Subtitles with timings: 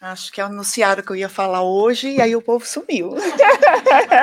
[0.00, 3.10] Acho que anunciaram que eu ia falar hoje e aí o povo sumiu.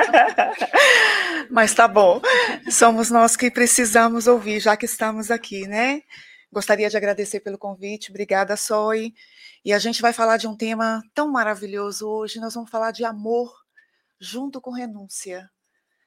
[1.48, 2.20] Mas tá bom.
[2.68, 6.02] Somos nós que precisamos ouvir, já que estamos aqui, né?
[6.50, 8.10] Gostaria de agradecer pelo convite.
[8.10, 9.14] Obrigada, Soy.
[9.64, 12.40] E a gente vai falar de um tema tão maravilhoso hoje.
[12.40, 13.54] Nós vamos falar de amor
[14.18, 15.48] junto com renúncia.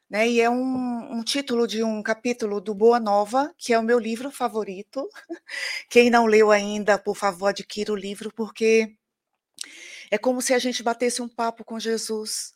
[0.09, 0.27] Né?
[0.27, 3.97] E é um, um, título de um capítulo do Boa Nova, que é o meu
[3.97, 5.07] livro favorito.
[5.89, 8.97] Quem não leu ainda, por favor, adquira o livro, porque
[10.09, 12.53] é como se a gente batesse um papo com Jesus.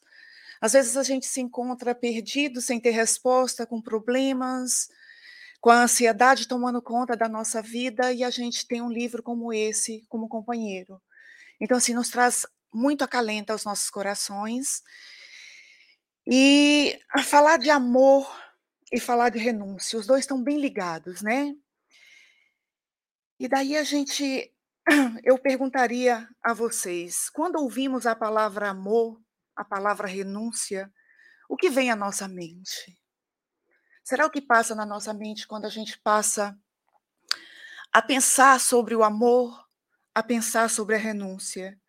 [0.60, 4.90] Às vezes a gente se encontra perdido, sem ter resposta, com problemas,
[5.62, 9.54] com a ansiedade tomando conta da nossa vida, e a gente tem um livro como
[9.54, 11.02] esse como companheiro.
[11.60, 14.84] Então, assim, nos traz muito acalento aos nossos corações.
[16.28, 18.28] E falar de amor
[18.92, 21.56] e falar de renúncia, os dois estão bem ligados, né?
[23.40, 24.52] E daí a gente
[25.24, 29.22] eu perguntaria a vocês: quando ouvimos a palavra amor,
[29.56, 30.92] a palavra renúncia,
[31.50, 32.98] o que vem à nossa mente?
[34.04, 36.58] Será o que passa na nossa mente quando a gente passa
[37.92, 39.66] a pensar sobre o amor,
[40.14, 41.80] a pensar sobre a renúncia?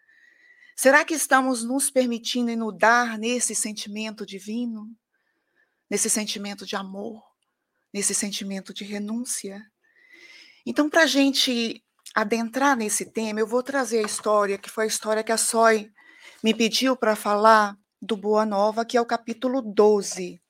[0.74, 4.90] Será que estamos nos permitindo inundar nesse sentimento divino?
[5.90, 7.22] Nesse sentimento de amor?
[7.92, 9.64] Nesse sentimento de renúncia?
[10.64, 11.85] Então, para a gente
[12.16, 15.92] adentrar nesse tema, eu vou trazer a história, que foi a história que a Soy
[16.42, 20.40] me pediu para falar do Boa Nova, que é o capítulo 12,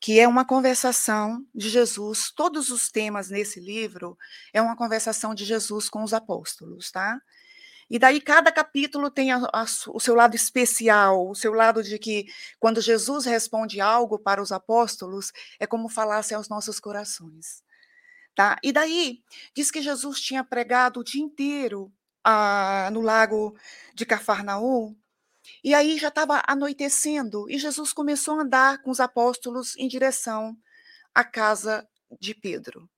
[0.00, 2.32] que é uma conversação de Jesus.
[2.34, 4.18] Todos os temas nesse livro
[4.52, 7.20] é uma conversação de Jesus com os apóstolos, tá?
[7.88, 12.00] E daí cada capítulo tem a, a, o seu lado especial, o seu lado de
[12.00, 12.26] que
[12.58, 17.64] quando Jesus responde algo para os apóstolos, é como falasse aos nossos corações.
[18.36, 18.58] Tá?
[18.62, 19.22] E daí,
[19.54, 21.90] diz que Jesus tinha pregado o dia inteiro
[22.22, 23.56] ah, no lago
[23.94, 24.94] de Cafarnaum,
[25.64, 30.54] e aí já estava anoitecendo, e Jesus começou a andar com os apóstolos em direção
[31.14, 31.88] à casa
[32.20, 32.90] de Pedro.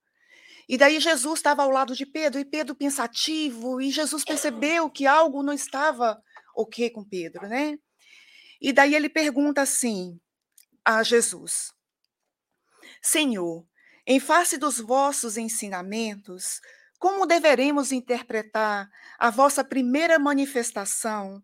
[0.69, 5.06] E daí Jesus estava ao lado de Pedro, e Pedro pensativo, e Jesus percebeu que
[5.06, 6.21] algo não estava
[6.53, 7.78] ok com Pedro, né?
[8.60, 10.19] E daí ele pergunta assim
[10.84, 11.72] a Jesus:
[13.00, 13.65] Senhor,
[14.11, 16.63] em face dos vossos ensinamentos,
[16.99, 21.43] como deveremos interpretar a vossa primeira manifestação,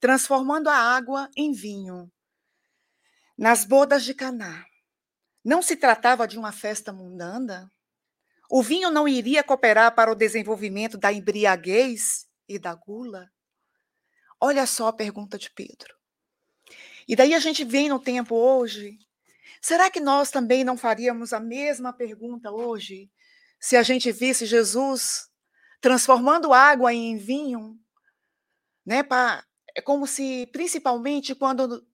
[0.00, 2.10] transformando a água em vinho?
[3.36, 4.64] Nas bodas de Caná,
[5.44, 7.70] não se tratava de uma festa mundana?
[8.50, 13.30] O vinho não iria cooperar para o desenvolvimento da embriaguez e da gula?
[14.40, 15.94] Olha só a pergunta de Pedro.
[17.06, 18.98] E daí a gente vem no tempo hoje
[19.60, 23.10] Será que nós também não faríamos a mesma pergunta hoje
[23.60, 25.28] se a gente visse Jesus
[25.80, 27.78] transformando água em vinho?
[28.84, 29.44] Né, pra,
[29.74, 31.84] é como se, principalmente quando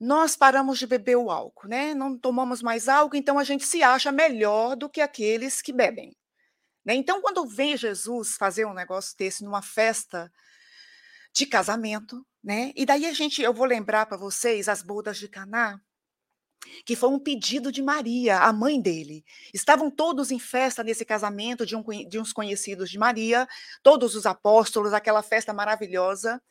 [0.00, 1.94] nós paramos de beber o álcool, né?
[1.94, 6.16] Não tomamos mais álcool, então a gente se acha melhor do que aqueles que bebem.
[6.84, 6.94] Né?
[6.94, 10.30] Então, quando vem Jesus fazer um negócio desse numa festa
[11.32, 12.72] de casamento, né?
[12.76, 15.80] E daí a gente, eu vou lembrar para vocês as bodas de Caná,
[16.84, 19.24] que foi um pedido de Maria, a mãe dele.
[19.52, 23.46] Estavam todos em festa nesse casamento de, um, de uns conhecidos de Maria,
[23.82, 26.42] todos os apóstolos, aquela festa maravilhosa.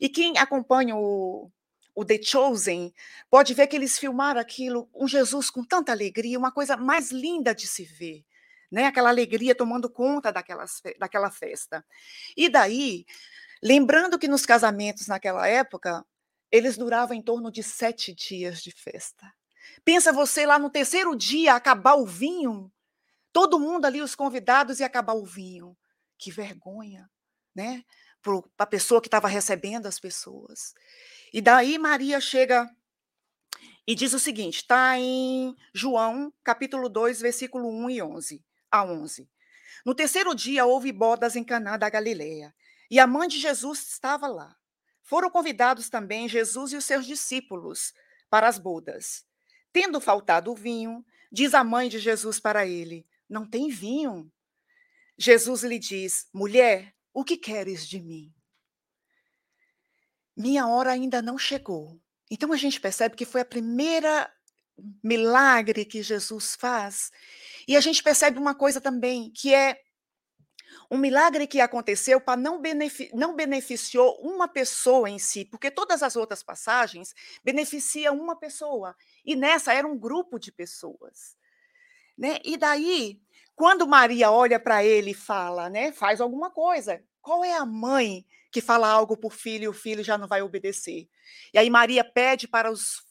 [0.00, 1.50] E quem acompanha o,
[1.94, 2.92] o The Chosen
[3.30, 7.54] pode ver que eles filmaram aquilo, um Jesus com tanta alegria, uma coisa mais linda
[7.54, 8.24] de se ver.
[8.68, 11.86] Né, aquela alegria tomando conta daquelas, daquela festa.
[12.36, 13.06] E daí,
[13.62, 16.04] lembrando que nos casamentos naquela época,
[16.50, 19.32] eles duravam em torno de sete dias de festa.
[19.84, 22.72] Pensa você lá no terceiro dia acabar o vinho,
[23.32, 25.76] todo mundo ali, os convidados, e acabar o vinho.
[26.18, 27.10] Que vergonha,
[27.54, 27.84] né?
[28.22, 30.74] Para a pessoa que estava recebendo as pessoas.
[31.32, 32.68] E daí Maria chega
[33.86, 39.30] e diz o seguinte, está em João, capítulo 2, versículo 1 e 11, a 11.
[39.84, 42.52] No terceiro dia houve bodas em Caná da Galileia,
[42.90, 44.56] e a mãe de Jesus estava lá.
[45.02, 47.92] Foram convidados também Jesus e os seus discípulos
[48.28, 49.24] para as bodas.
[49.76, 54.32] Tendo faltado o vinho, diz a mãe de Jesus para ele: Não tem vinho.
[55.18, 58.34] Jesus lhe diz: Mulher, o que queres de mim?
[60.34, 62.00] Minha hora ainda não chegou.
[62.30, 64.32] Então a gente percebe que foi a primeira
[65.04, 67.10] milagre que Jesus faz.
[67.68, 69.78] E a gente percebe uma coisa também, que é
[70.90, 76.02] um milagre que aconteceu para não, benefi não beneficiou uma pessoa em si, porque todas
[76.02, 78.96] as outras passagens beneficiam uma pessoa,
[79.26, 81.36] e nessa era um grupo de pessoas.
[82.16, 82.38] Né?
[82.44, 83.20] E daí,
[83.54, 88.24] quando Maria olha para ele e fala, né, faz alguma coisa, Qual é a mãe
[88.52, 91.08] que fala algo para o filho e o filho já não vai obedecer?
[91.52, 93.04] E aí Maria pede para os,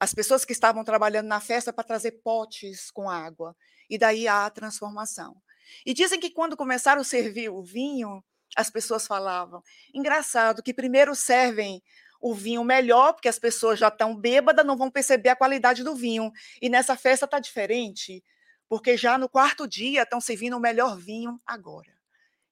[0.00, 3.56] as pessoas que estavam trabalhando na festa para trazer potes com água.
[3.88, 5.40] E daí há a transformação.
[5.86, 8.24] E dizem que quando começaram a servir o vinho,
[8.56, 9.62] as pessoas falavam:
[9.94, 11.80] engraçado que primeiro servem
[12.20, 15.94] o vinho melhor, porque as pessoas já estão bêbadas, não vão perceber a qualidade do
[15.94, 16.32] vinho.
[16.60, 18.22] E nessa festa está diferente,
[18.68, 21.92] porque já no quarto dia estão servindo o melhor vinho agora.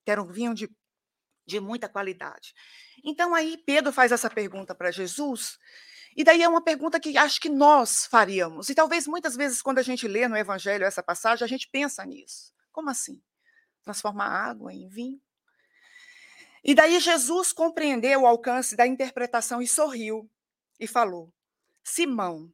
[0.04, 0.70] Que era um vinho de,
[1.46, 2.54] de muita qualidade.
[3.04, 5.58] Então aí Pedro faz essa pergunta para Jesus,
[6.16, 8.70] e daí é uma pergunta que acho que nós faríamos.
[8.70, 12.06] E talvez muitas vezes, quando a gente lê no Evangelho essa passagem, a gente pensa
[12.06, 12.54] nisso.
[12.72, 13.22] Como assim?
[13.82, 15.20] Transformar água em vinho?
[16.68, 20.28] E daí Jesus compreendeu o alcance da interpretação e sorriu
[20.80, 21.32] e falou:
[21.84, 22.52] Simão,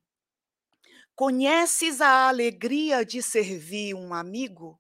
[1.17, 4.79] conheces a alegria de servir um amigo?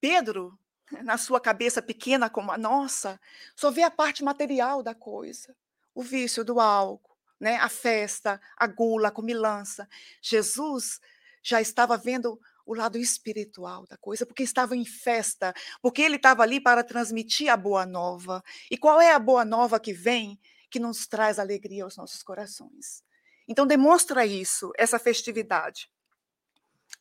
[0.00, 0.58] Pedro,
[1.04, 3.20] na sua cabeça pequena como a nossa,
[3.54, 5.54] só vê a parte material da coisa,
[5.94, 9.86] o vício do álcool, né, a festa, a gula, a comilança.
[10.22, 11.02] Jesus
[11.42, 16.42] já estava vendo o lado espiritual da coisa, porque estava em festa, porque ele estava
[16.42, 18.42] ali para transmitir a boa nova.
[18.70, 20.38] E qual é a boa nova que vem,
[20.70, 23.04] que nos traz alegria aos nossos corações?
[23.46, 25.90] Então, demonstra isso, essa festividade.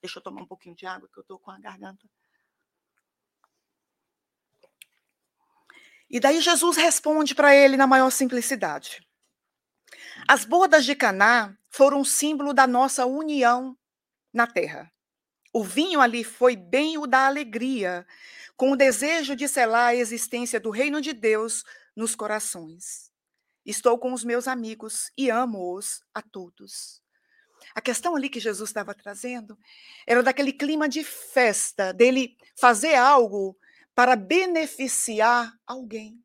[0.02, 2.08] Deixa eu tomar um pouquinho de água, que eu estou com a garganta.
[6.10, 9.02] E daí Jesus responde para ele na maior simplicidade.
[10.28, 13.76] As bodas de Caná foram símbolo da nossa união
[14.32, 14.93] na terra.
[15.56, 18.08] O vinho ali foi bem o da alegria,
[18.58, 21.64] com o desejo de selar a existência do reino de Deus
[21.96, 23.12] nos corações.
[23.64, 27.04] Estou com os meus amigos e amo-os a todos.
[27.76, 29.56] A questão ali que Jesus estava trazendo
[30.08, 33.56] era daquele clima de festa, dele fazer algo
[33.94, 36.20] para beneficiar alguém,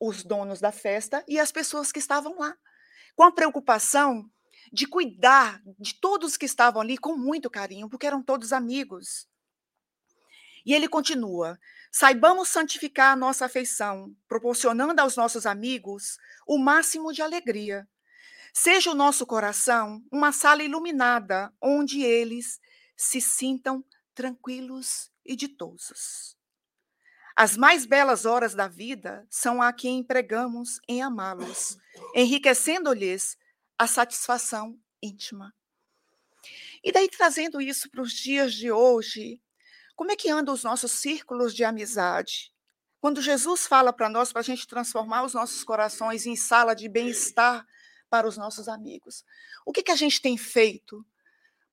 [0.00, 2.56] os donos da festa e as pessoas que estavam lá,
[3.14, 4.30] com a preocupação
[4.72, 9.28] de cuidar de todos que estavam ali com muito carinho, porque eram todos amigos.
[10.64, 11.58] E ele continua:
[11.90, 17.88] saibamos santificar a nossa afeição, proporcionando aos nossos amigos o máximo de alegria.
[18.52, 22.58] Seja o nosso coração uma sala iluminada, onde eles
[22.96, 23.84] se sintam
[24.14, 26.36] tranquilos e ditosos.
[27.36, 31.76] As mais belas horas da vida são a que empregamos em amá-los,
[32.16, 33.36] enriquecendo-lhes
[33.78, 35.54] a satisfação íntima.
[36.82, 39.40] E daí, trazendo isso para os dias de hoje,
[39.94, 42.52] como é que andam os nossos círculos de amizade?
[43.00, 46.88] Quando Jesus fala para nós, para a gente transformar os nossos corações em sala de
[46.88, 47.66] bem-estar
[48.08, 49.24] para os nossos amigos,
[49.64, 51.04] o que, que a gente tem feito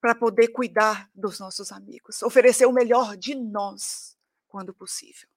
[0.00, 2.22] para poder cuidar dos nossos amigos?
[2.22, 4.16] Oferecer o melhor de nós,
[4.48, 5.28] quando possível.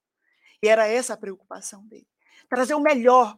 [0.61, 2.07] E era essa a preocupação dele.
[2.49, 3.37] Trazer o melhor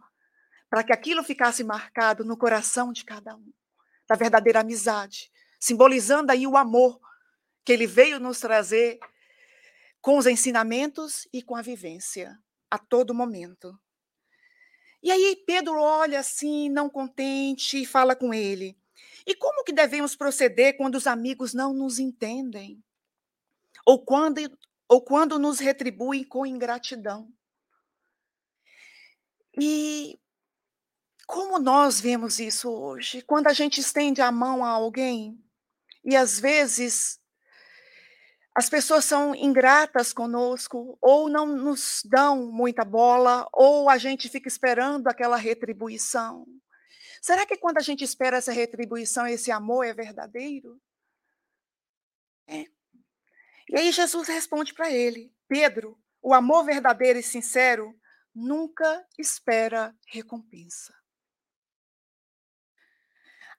[0.70, 3.52] para que aquilo ficasse marcado no coração de cada um,
[4.08, 7.00] da verdadeira amizade, simbolizando aí o amor
[7.66, 9.00] que ele veio nos trazer
[10.02, 12.38] com os ensinamentos e com a vivência
[12.70, 13.78] a todo momento.
[15.02, 18.78] E aí Pedro olha assim, não contente, e fala com ele:
[19.26, 22.84] "E como que devemos proceder quando os amigos não nos entendem?
[23.86, 24.40] Ou quando
[24.88, 27.32] ou quando nos retribuem com ingratidão?"
[29.60, 30.20] E
[31.30, 33.22] como nós vemos isso hoje?
[33.22, 35.40] Quando a gente estende a mão a alguém
[36.04, 37.20] e às vezes
[38.56, 44.48] as pessoas são ingratas conosco, ou não nos dão muita bola, ou a gente fica
[44.48, 46.48] esperando aquela retribuição.
[47.22, 50.82] Será que quando a gente espera essa retribuição, esse amor é verdadeiro?
[52.48, 52.66] É.
[53.70, 57.96] E aí Jesus responde para ele: Pedro, o amor verdadeiro e sincero
[58.34, 60.99] nunca espera recompensa.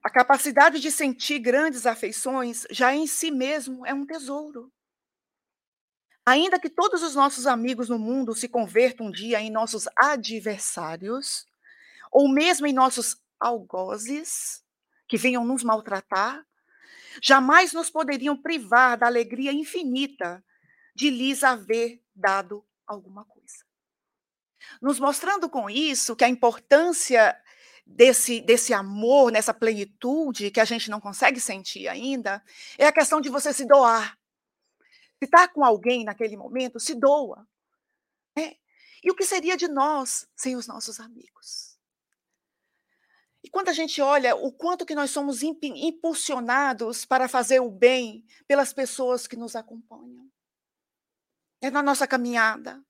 [0.03, 4.73] A capacidade de sentir grandes afeições já em si mesmo é um tesouro.
[6.25, 11.45] Ainda que todos os nossos amigos no mundo se convertam um dia em nossos adversários,
[12.11, 14.63] ou mesmo em nossos algozes,
[15.07, 16.47] que venham nos maltratar,
[17.23, 20.43] jamais nos poderiam privar da alegria infinita
[20.95, 23.65] de lhes haver dado alguma coisa.
[24.81, 27.37] Nos mostrando com isso que a importância
[27.95, 32.43] desse, desse amor, nessa plenitude que a gente não consegue sentir ainda,
[32.79, 34.19] é a questão de você se doar.
[35.19, 37.47] Se está com alguém naquele momento, se doa.
[38.37, 38.55] Né?
[39.03, 41.79] E o que seria de nós sem os nossos amigos?
[43.43, 48.25] E quando a gente olha o quanto que nós somos impulsionados para fazer o bem
[48.47, 50.31] pelas pessoas que nos acompanham.
[51.63, 52.83] É na nossa caminhada,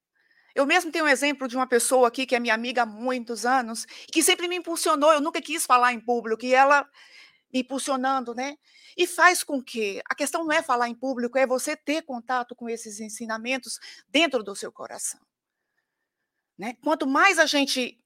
[0.55, 3.47] Eu mesmo tenho um exemplo de uma pessoa aqui que é minha amiga há muitos
[3.47, 6.89] anos, que sempre me impulsionou, eu nunca quis falar em público, e ela
[7.53, 8.57] me impulsionando, né?
[8.97, 12.55] E faz com que a questão não é falar em público, é você ter contato
[12.55, 13.79] com esses ensinamentos
[14.09, 15.21] dentro do seu coração.
[16.59, 16.77] Né?
[16.83, 17.99] Quanto mais a gente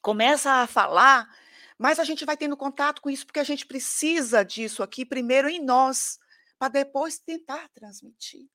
[0.00, 1.28] começa a falar,
[1.78, 5.48] mais a gente vai tendo contato com isso, porque a gente precisa disso aqui primeiro
[5.48, 6.18] em nós,
[6.58, 8.46] para depois tentar transmitir.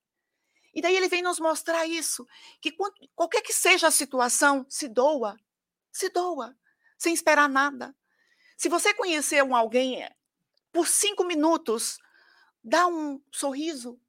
[0.74, 2.26] E daí ele vem nos mostrar isso,
[2.62, 2.74] que
[3.16, 5.38] qualquer que seja a situação, se doa,
[5.92, 6.56] se doa,
[6.98, 7.94] sem esperar nada.
[8.56, 10.12] Se você conhecer um alguém eh,
[10.72, 11.98] por cinco minutos,
[12.64, 14.00] dá um sorriso.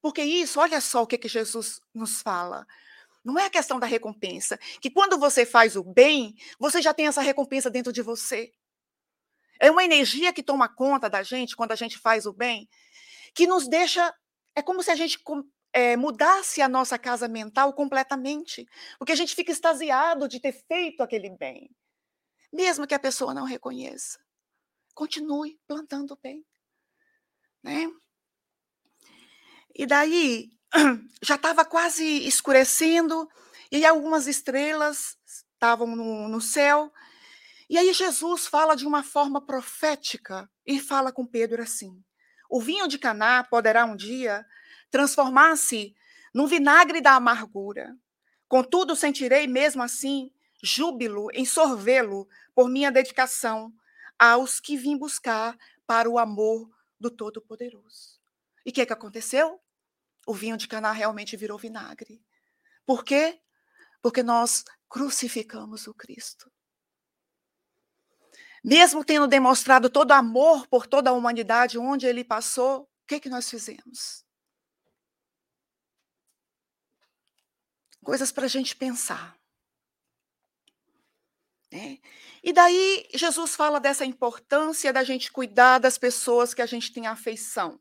[0.00, 2.66] Porque isso, olha só o que, que Jesus nos fala.
[3.22, 4.58] Não é a questão da recompensa.
[4.80, 8.52] Que quando você faz o bem, você já tem essa recompensa dentro de você.
[9.58, 12.68] É uma energia que toma conta da gente quando a gente faz o bem,
[13.34, 14.14] que nos deixa.
[14.54, 15.18] É como se a gente
[15.72, 18.66] é, mudasse a nossa casa mental completamente,
[18.98, 21.70] porque a gente fica extasiado de ter feito aquele bem,
[22.52, 24.18] mesmo que a pessoa não reconheça.
[24.94, 26.44] Continue plantando bem,
[27.62, 27.90] né?
[29.74, 30.50] E daí
[31.22, 33.28] já estava quase escurecendo
[33.70, 35.16] e algumas estrelas
[35.54, 36.92] estavam no, no céu.
[37.68, 42.02] E aí Jesus fala de uma forma profética e fala com Pedro assim:
[42.50, 44.44] o vinho de Caná poderá um dia
[44.90, 45.94] transformar-se
[46.34, 47.96] num vinagre da amargura.
[48.48, 50.32] Contudo, sentirei mesmo assim
[50.62, 53.72] júbilo em sorvê-lo por minha dedicação
[54.18, 55.56] aos que vim buscar
[55.86, 58.20] para o amor do Todo-Poderoso.
[58.64, 59.60] E o que, que aconteceu?
[60.26, 62.22] O vinho de Caná realmente virou vinagre.
[62.84, 63.40] Por quê?
[64.02, 66.52] Porque nós crucificamos o Cristo.
[68.62, 73.30] Mesmo tendo demonstrado todo amor por toda a humanidade onde ele passou, o que, que
[73.30, 74.24] nós fizemos?
[78.04, 79.38] Coisas para a gente pensar.
[81.72, 81.98] Né?
[82.42, 87.06] E daí Jesus fala dessa importância da gente cuidar das pessoas que a gente tem
[87.06, 87.80] afeição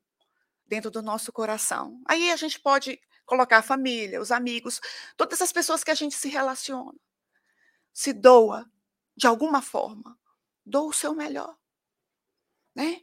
[0.67, 2.01] dentro do nosso coração.
[2.07, 4.79] Aí a gente pode colocar a família, os amigos,
[5.17, 6.99] todas as pessoas que a gente se relaciona.
[7.93, 8.69] Se doa
[9.15, 10.17] de alguma forma,
[10.65, 11.57] doa o seu melhor,
[12.75, 13.01] né?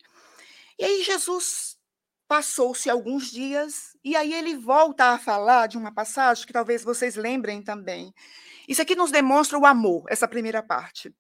[0.79, 1.76] E aí Jesus
[2.29, 7.15] Passou-se alguns dias e aí ele volta a falar de uma passagem que talvez vocês
[7.15, 8.13] lembrem também.
[8.69, 11.15] Isso aqui nos demonstra o amor, essa primeira parte.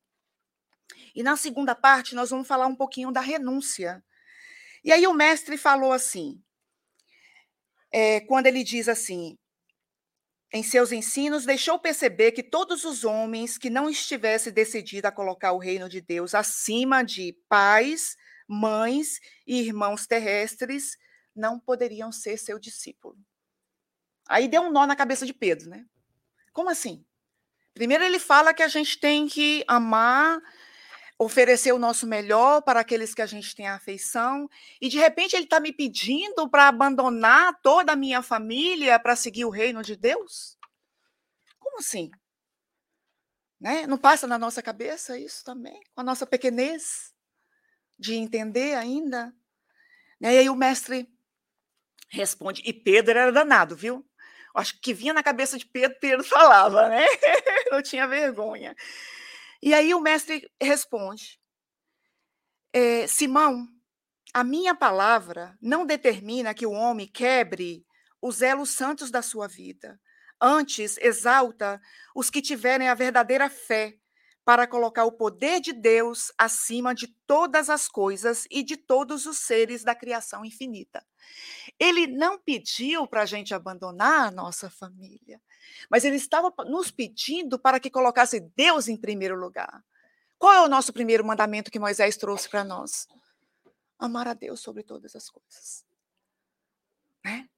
[1.14, 4.02] E na segunda parte nós vamos falar um pouquinho da renúncia.
[4.84, 6.42] E aí o mestre falou assim,
[7.92, 9.38] é, quando ele diz assim,
[10.52, 15.52] em seus ensinos, deixou perceber que todos os homens que não estivessem decididos a colocar
[15.52, 18.16] o reino de Deus acima de pais,
[18.48, 20.96] mães e irmãos terrestres
[21.34, 23.16] não poderiam ser seu discípulo.
[24.28, 25.86] Aí deu um nó na cabeça de Pedro, né?
[26.52, 27.04] Como assim?
[27.74, 30.40] Primeiro ele fala que a gente tem que amar,
[31.18, 34.48] oferecer o nosso melhor para aqueles que a gente tem afeição,
[34.80, 39.44] e de repente ele está me pedindo para abandonar toda a minha família para seguir
[39.44, 40.58] o reino de Deus?
[41.58, 42.10] Como assim?
[43.60, 43.86] Né?
[43.86, 45.80] Não passa na nossa cabeça isso também?
[45.94, 47.15] Com a nossa pequenez?
[47.98, 49.32] De entender ainda.
[50.20, 50.34] Né?
[50.34, 51.08] E aí o mestre
[52.08, 54.04] responde, e Pedro era danado, viu?
[54.54, 57.04] Acho que vinha na cabeça de Pedro, Pedro falava, né?
[57.70, 58.74] Não tinha vergonha.
[59.62, 61.38] E aí o mestre responde:
[62.72, 63.68] é, Simão,
[64.32, 67.86] a minha palavra não determina que o homem quebre
[68.20, 70.00] os elos santos da sua vida.
[70.40, 71.80] Antes, exalta
[72.14, 73.96] os que tiverem a verdadeira fé
[74.46, 79.38] para colocar o poder de Deus acima de todas as coisas e de todos os
[79.38, 81.04] seres da criação infinita.
[81.80, 85.42] Ele não pediu para a gente abandonar a nossa família,
[85.90, 89.84] mas ele estava nos pedindo para que colocasse Deus em primeiro lugar.
[90.38, 93.08] Qual é o nosso primeiro mandamento que Moisés trouxe para nós?
[93.98, 95.84] Amar a Deus sobre todas as coisas.
[97.24, 97.48] Né?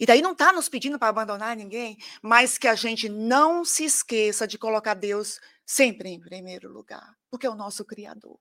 [0.00, 3.84] E daí não está nos pedindo para abandonar ninguém, mas que a gente não se
[3.84, 8.40] esqueça de colocar Deus sempre em primeiro lugar, porque é o nosso Criador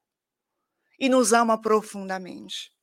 [0.97, 2.73] e nos ama profundamente.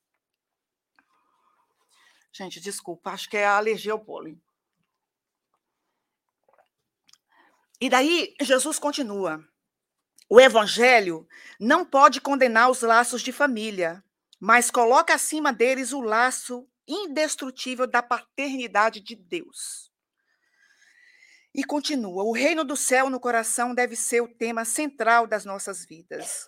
[2.31, 4.39] Gente, desculpa, acho que é a alergia ao pólen.
[7.81, 9.43] E daí Jesus continua.
[10.29, 11.27] O evangelho
[11.59, 14.05] não pode condenar os laços de família,
[14.39, 19.91] mas coloca acima deles o laço indestrutível da paternidade de Deus.
[21.55, 25.85] E continua: o reino do céu no coração deve ser o tema central das nossas
[25.85, 26.47] vidas.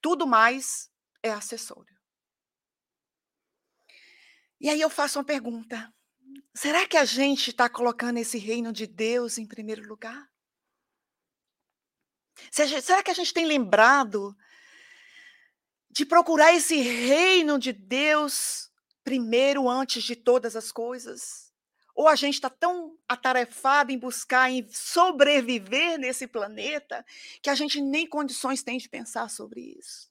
[0.00, 0.90] Tudo mais
[1.22, 1.94] é acessório.
[4.60, 5.92] E aí eu faço uma pergunta:
[6.54, 10.26] Será que a gente está colocando esse reino de Deus em primeiro lugar?
[12.50, 14.34] Será que a gente tem lembrado
[15.90, 18.65] de procurar esse reino de Deus
[19.06, 21.52] primeiro antes de todas as coisas?
[21.94, 27.06] Ou a gente está tão atarefado em buscar, em sobreviver nesse planeta,
[27.40, 30.10] que a gente nem condições tem de pensar sobre isso?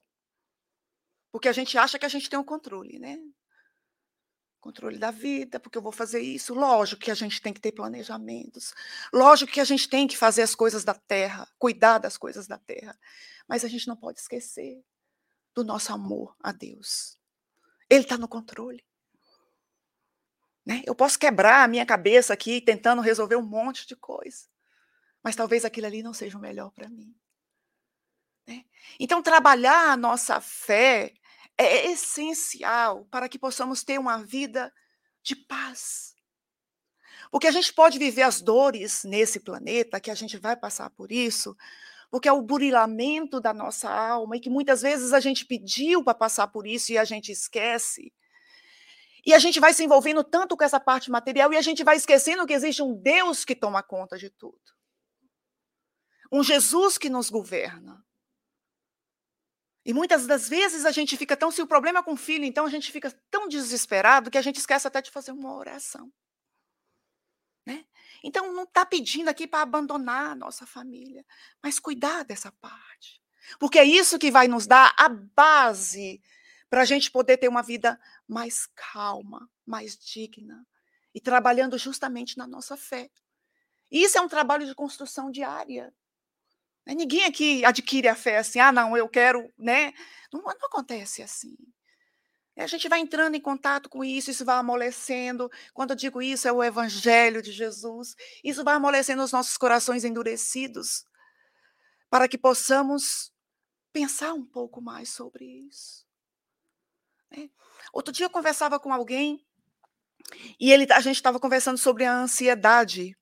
[1.30, 3.20] Porque a gente acha que a gente tem o um controle, né?
[4.58, 6.54] controle da vida, porque eu vou fazer isso.
[6.54, 8.74] Lógico que a gente tem que ter planejamentos.
[9.12, 12.58] Lógico que a gente tem que fazer as coisas da terra, cuidar das coisas da
[12.58, 12.98] terra.
[13.46, 14.82] Mas a gente não pode esquecer
[15.54, 17.16] do nosso amor a Deus.
[17.88, 18.84] Ele está no controle.
[20.66, 20.82] Né?
[20.84, 24.46] Eu posso quebrar a minha cabeça aqui tentando resolver um monte de coisa,
[25.22, 27.14] mas talvez aquilo ali não seja o melhor para mim.
[28.48, 28.64] Né?
[28.98, 31.14] Então, trabalhar a nossa fé
[31.56, 34.72] é essencial para que possamos ter uma vida
[35.22, 36.16] de paz.
[37.30, 41.10] Porque a gente pode viver as dores nesse planeta, que a gente vai passar por
[41.12, 41.56] isso,
[42.10, 46.14] porque é o burilamento da nossa alma e que muitas vezes a gente pediu para
[46.14, 48.12] passar por isso e a gente esquece.
[49.26, 51.96] E a gente vai se envolvendo tanto com essa parte material e a gente vai
[51.96, 54.60] esquecendo que existe um Deus que toma conta de tudo.
[56.30, 58.06] Um Jesus que nos governa.
[59.84, 61.50] E muitas das vezes a gente fica tão.
[61.50, 64.42] Se o problema é com o filho, então a gente fica tão desesperado que a
[64.42, 66.12] gente esquece até de fazer uma oração.
[67.66, 67.84] Né?
[68.22, 71.26] Então, não está pedindo aqui para abandonar a nossa família,
[71.60, 73.20] mas cuidar dessa parte.
[73.58, 76.20] Porque é isso que vai nos dar a base
[76.68, 80.66] para a gente poder ter uma vida mais calma, mais digna
[81.14, 83.10] e trabalhando justamente na nossa fé.
[83.90, 85.94] Isso é um trabalho de construção diária.
[86.84, 89.92] Né, ninguém aqui adquire a fé assim, ah, não, eu quero, né?
[90.32, 91.56] Não, não acontece assim.
[92.58, 95.50] A gente vai entrando em contato com isso, isso vai amolecendo.
[95.74, 98.16] Quando eu digo isso, é o evangelho de Jesus.
[98.42, 101.04] Isso vai amolecendo os nossos corações endurecidos,
[102.08, 103.30] para que possamos
[103.92, 106.05] pensar um pouco mais sobre isso.
[107.30, 107.48] Né?
[107.92, 109.44] Outro dia eu conversava com alguém
[110.58, 113.16] e ele, a gente estava conversando sobre a ansiedade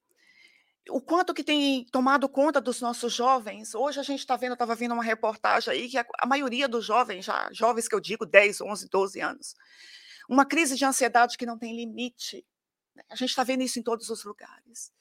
[0.91, 3.75] o quanto que tem tomado conta dos nossos jovens.
[3.75, 6.85] Hoje a gente está vendo, estava vendo uma reportagem aí que a, a, maioria dos
[6.85, 9.55] jovens, já jovens que eu digo, 10, 11, 12 anos,
[10.29, 12.45] uma crise de ansiedade que não tem limite.
[12.95, 13.03] Né?
[13.09, 14.93] A gente está vendo isso em todos os lugares.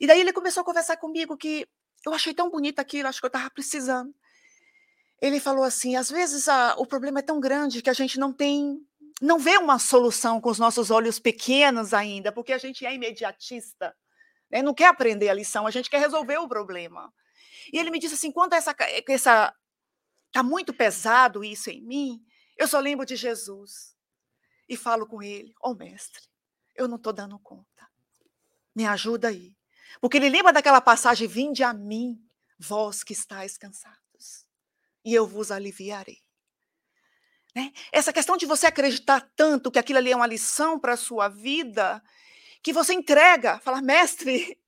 [0.00, 1.66] E daí ele começou a conversar comigo que
[2.04, 4.12] eu achei tão bonito aquilo, acho que eu estava precisando.
[5.20, 8.32] Ele falou assim: às vezes a, o problema é tão grande que a gente não
[8.32, 8.78] tem,
[9.20, 13.94] não vê uma solução com os nossos olhos pequenos ainda, porque a gente é imediatista
[14.54, 14.62] né?
[14.62, 17.12] Não quer aprender a lição, a gente quer resolver o problema.
[17.72, 18.74] E ele me disse assim: quando essa
[19.08, 19.52] essa
[20.30, 22.24] tá muito pesado isso em mim,
[22.56, 23.96] eu só lembro de Jesus
[24.68, 26.22] e falo com ele: "Ó oh, mestre,
[26.76, 27.88] eu não estou dando conta.
[28.74, 29.56] Me ajuda aí".
[30.00, 32.16] Porque ele lembra daquela passagem: "Vinde a mim,
[32.56, 34.03] vós que estáis cansados,
[35.04, 36.22] e eu vos aliviarei".
[37.54, 37.72] Né?
[37.92, 41.28] Essa questão de você acreditar tanto que aquilo ali é uma lição para a sua
[41.28, 42.02] vida,
[42.62, 44.58] que você entrega, fala, mestre,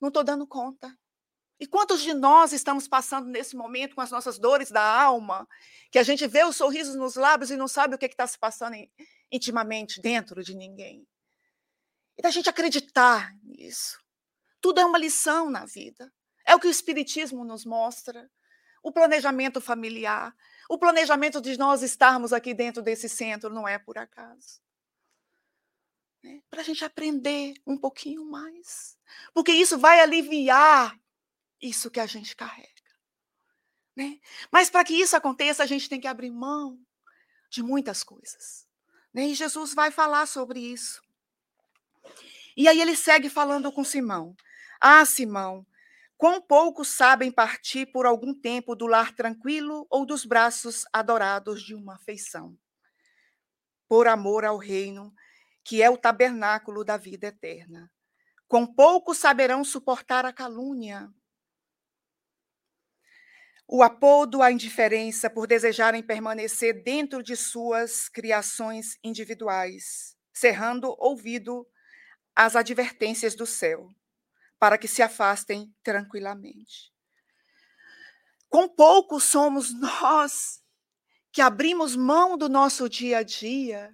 [0.00, 0.96] não estou dando conta.
[1.58, 5.48] E quantos de nós estamos passando nesse momento com as nossas dores da alma,
[5.90, 8.38] que a gente vê os sorrisos nos lábios e não sabe o que está se
[8.38, 8.76] passando
[9.30, 11.06] intimamente dentro de ninguém?
[12.18, 13.98] E da gente acreditar nisso.
[14.60, 16.12] Tudo é uma lição na vida.
[16.44, 18.28] É o que o Espiritismo nos mostra.
[18.82, 20.34] O planejamento familiar,
[20.68, 24.60] o planejamento de nós estarmos aqui dentro desse centro não é por acaso
[26.22, 28.96] né, para a gente aprender um pouquinho mais.
[29.34, 30.98] Porque isso vai aliviar
[31.60, 32.68] isso que a gente carrega.
[33.96, 34.20] Né?
[34.50, 36.78] Mas para que isso aconteça, a gente tem que abrir mão
[37.50, 38.66] de muitas coisas.
[39.12, 39.26] Né?
[39.26, 41.02] E Jesus vai falar sobre isso.
[42.56, 44.36] E aí ele segue falando com Simão.
[44.80, 45.66] Ah, Simão,
[46.22, 51.74] quão poucos sabem partir por algum tempo do lar tranquilo ou dos braços adorados de
[51.74, 52.56] uma afeição,
[53.88, 55.12] por amor ao reino
[55.64, 57.90] que é o tabernáculo da vida eterna.
[58.46, 61.12] Com pouco saberão suportar a calúnia,
[63.66, 71.66] o apodo à indiferença por desejarem permanecer dentro de suas criações individuais, cerrando ouvido
[72.32, 73.90] às advertências do céu,
[74.62, 76.94] para que se afastem tranquilamente.
[78.48, 80.62] Com pouco somos nós
[81.32, 83.92] que abrimos mão do nosso dia a dia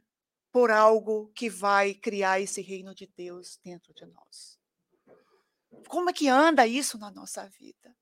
[0.52, 4.58] por algo que vai criar esse reino de Deus dentro de nós.
[5.88, 7.96] Como é que anda isso na nossa vida?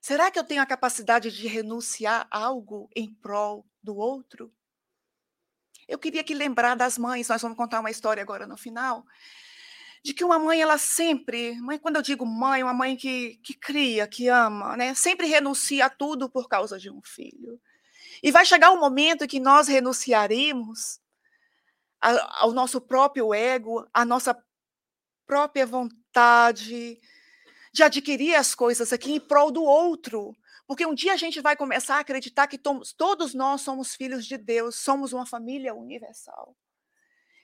[0.00, 4.54] Será que eu tenho a capacidade de renunciar algo em prol do outro?
[5.88, 9.04] Eu queria que lembrar das mães, nós vamos contar uma história agora no final,
[10.02, 13.54] de que uma mãe, ela sempre, mãe, quando eu digo mãe, uma mãe que, que
[13.54, 14.94] cria, que ama, né?
[14.94, 17.60] Sempre renuncia a tudo por causa de um filho.
[18.22, 21.00] E vai chegar um momento que nós renunciaremos
[22.00, 24.36] ao nosso próprio ego, à nossa
[25.24, 27.00] própria vontade
[27.72, 30.36] de adquirir as coisas aqui em prol do outro.
[30.66, 34.36] Porque um dia a gente vai começar a acreditar que todos nós somos filhos de
[34.36, 36.56] Deus, somos uma família universal.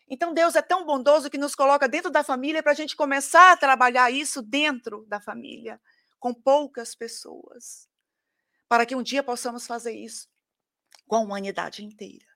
[0.09, 3.53] Então Deus é tão bondoso que nos coloca dentro da família para a gente começar
[3.53, 5.81] a trabalhar isso dentro da família,
[6.19, 7.89] com poucas pessoas,
[8.69, 10.29] para que um dia possamos fazer isso
[11.07, 12.27] com a humanidade inteira.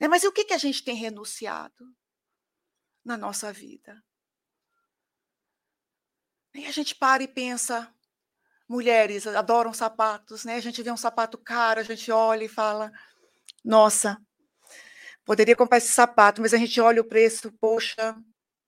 [0.00, 1.94] Né, mas o que, que a gente tem renunciado
[3.04, 4.02] na nossa vida?
[6.54, 7.92] E a gente para e pensa,
[8.68, 10.56] mulheres adoram sapatos, né?
[10.56, 12.92] A gente vê um sapato caro, a gente olha e fala,
[13.64, 14.20] nossa,
[15.24, 18.16] poderia comprar esse sapato, mas a gente olha o preço, poxa,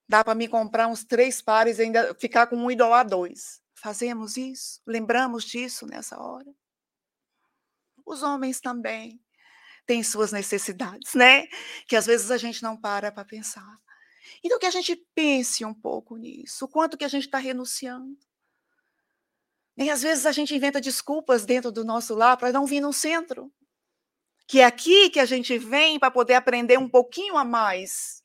[0.09, 3.61] dá para mim comprar uns três pares e ainda ficar com um e doar dois.
[3.75, 4.81] Fazemos isso?
[4.87, 6.51] Lembramos disso nessa hora?
[8.07, 9.21] Os homens também
[9.87, 11.47] tem suas necessidades, né?
[11.87, 13.79] Que às vezes a gente não para para pensar.
[14.43, 18.17] Então que a gente pense um pouco nisso, o quanto que a gente está renunciando.
[19.77, 22.93] E às vezes a gente inventa desculpas dentro do nosso lar para não vir no
[22.93, 23.53] centro.
[24.46, 28.22] Que é aqui que a gente vem para poder aprender um pouquinho a mais.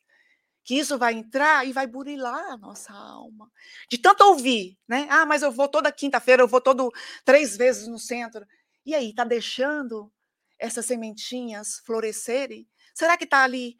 [0.63, 3.51] Que isso vai entrar e vai burilar a nossa alma.
[3.89, 5.07] De tanto ouvir, né?
[5.09, 6.91] Ah, mas eu vou toda quinta-feira, eu vou todo
[7.25, 8.45] três vezes no centro.
[8.85, 10.11] E aí, está deixando
[10.59, 12.67] essas sementinhas florescerem?
[12.93, 13.77] Será que está ali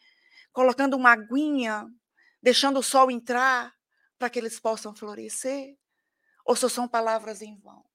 [0.53, 1.85] colocando uma aguinha,
[2.41, 3.73] deixando o sol entrar
[4.17, 5.75] para que eles possam florescer?
[6.45, 7.88] Ou só são palavras em vão?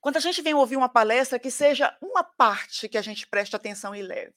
[0.00, 3.54] Quando a gente vem ouvir uma palestra, que seja uma parte que a gente preste
[3.54, 4.34] atenção e leve.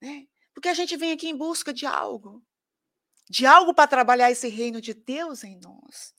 [0.00, 0.26] Né?
[0.54, 2.42] Porque a gente vem aqui em busca de algo,
[3.28, 6.14] de algo para trabalhar esse reino de Deus em nós.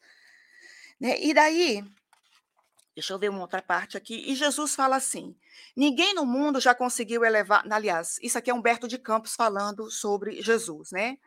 [1.00, 1.20] Né?
[1.20, 1.84] E daí,
[2.94, 4.22] Deixa eu ver uma outra parte aqui.
[4.28, 5.36] E Jesus fala assim:
[5.76, 7.66] ninguém no mundo já conseguiu elevar.
[7.72, 11.18] Aliás, isso aqui é Humberto de Campos falando sobre Jesus, né?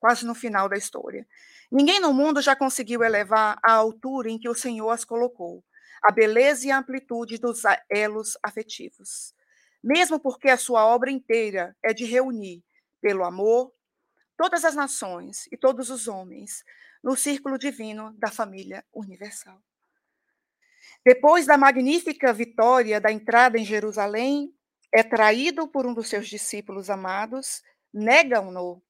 [0.00, 1.26] Quase no final da história.
[1.70, 5.64] Ninguém no mundo já conseguiu elevar a altura em que o Senhor as colocou,
[6.02, 9.34] a beleza e a amplitude dos elos afetivos.
[9.82, 12.62] Mesmo porque a sua obra inteira é de reunir,
[13.00, 13.72] pelo amor,
[14.36, 16.64] todas as nações e todos os homens
[17.02, 19.60] no círculo divino da família universal.
[21.04, 24.54] Depois da magnífica vitória da entrada em Jerusalém,
[24.92, 27.62] é traído por um dos seus discípulos amados,
[27.92, 28.82] negam-no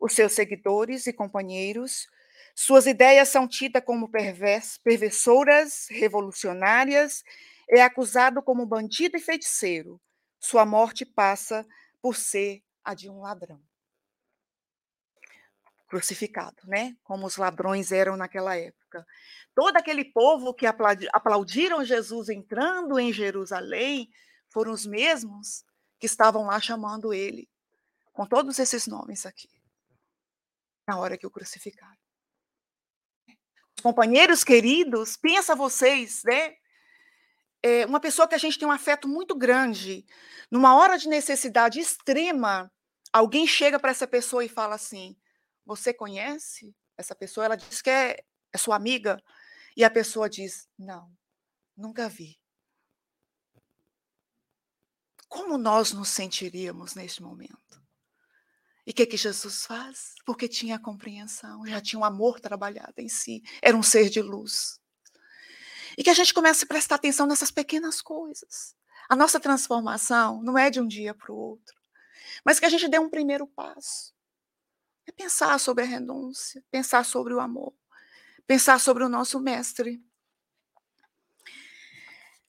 [0.00, 2.08] os seus seguidores e companheiros,
[2.54, 7.22] suas ideias são tidas como pervers, perversoras, revolucionárias,
[7.68, 10.00] é acusado como bandido e feiticeiro.
[10.38, 11.66] Sua morte passa
[12.00, 13.60] por ser a de um ladrão.
[15.86, 16.96] Crucificado, né?
[17.02, 19.06] Como os ladrões eram naquela época
[19.54, 24.10] todo aquele povo que aplaudiram Jesus entrando em Jerusalém
[24.48, 25.64] foram os mesmos
[25.98, 27.46] que estavam lá chamando ele,
[28.10, 29.50] com todos esses nomes aqui,
[30.88, 31.99] na hora que o crucificaram.
[33.80, 36.54] Companheiros queridos, pensa vocês, né?
[37.62, 40.06] É uma pessoa que a gente tem um afeto muito grande,
[40.50, 42.72] numa hora de necessidade extrema,
[43.12, 45.16] alguém chega para essa pessoa e fala assim:
[45.64, 47.44] Você conhece essa pessoa?
[47.44, 49.22] Ela diz que é, é sua amiga.
[49.76, 51.10] E a pessoa diz: Não,
[51.76, 52.38] nunca vi.
[55.28, 57.79] Como nós nos sentiríamos neste momento?
[58.86, 60.14] E o que, que Jesus faz?
[60.24, 64.80] Porque tinha compreensão, já tinha um amor trabalhado em si, era um ser de luz.
[65.96, 68.74] E que a gente comece a prestar atenção nessas pequenas coisas.
[69.08, 71.74] A nossa transformação não é de um dia para o outro,
[72.44, 74.14] mas que a gente dê um primeiro passo.
[75.06, 77.74] É pensar sobre a renúncia, pensar sobre o amor
[78.50, 80.02] pensar sobre o nosso mestre.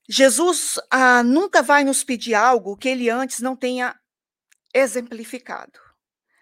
[0.09, 3.95] Jesus ah, nunca vai nos pedir algo que ele antes não tenha
[4.73, 5.79] exemplificado.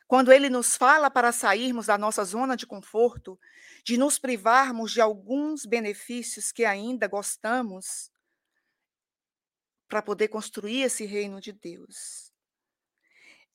[0.10, 3.39] Quando ele nos fala para sairmos da nossa zona de conforto,
[3.84, 8.10] de nos privarmos de alguns benefícios que ainda gostamos,
[9.88, 12.34] para poder construir esse reino de Deus,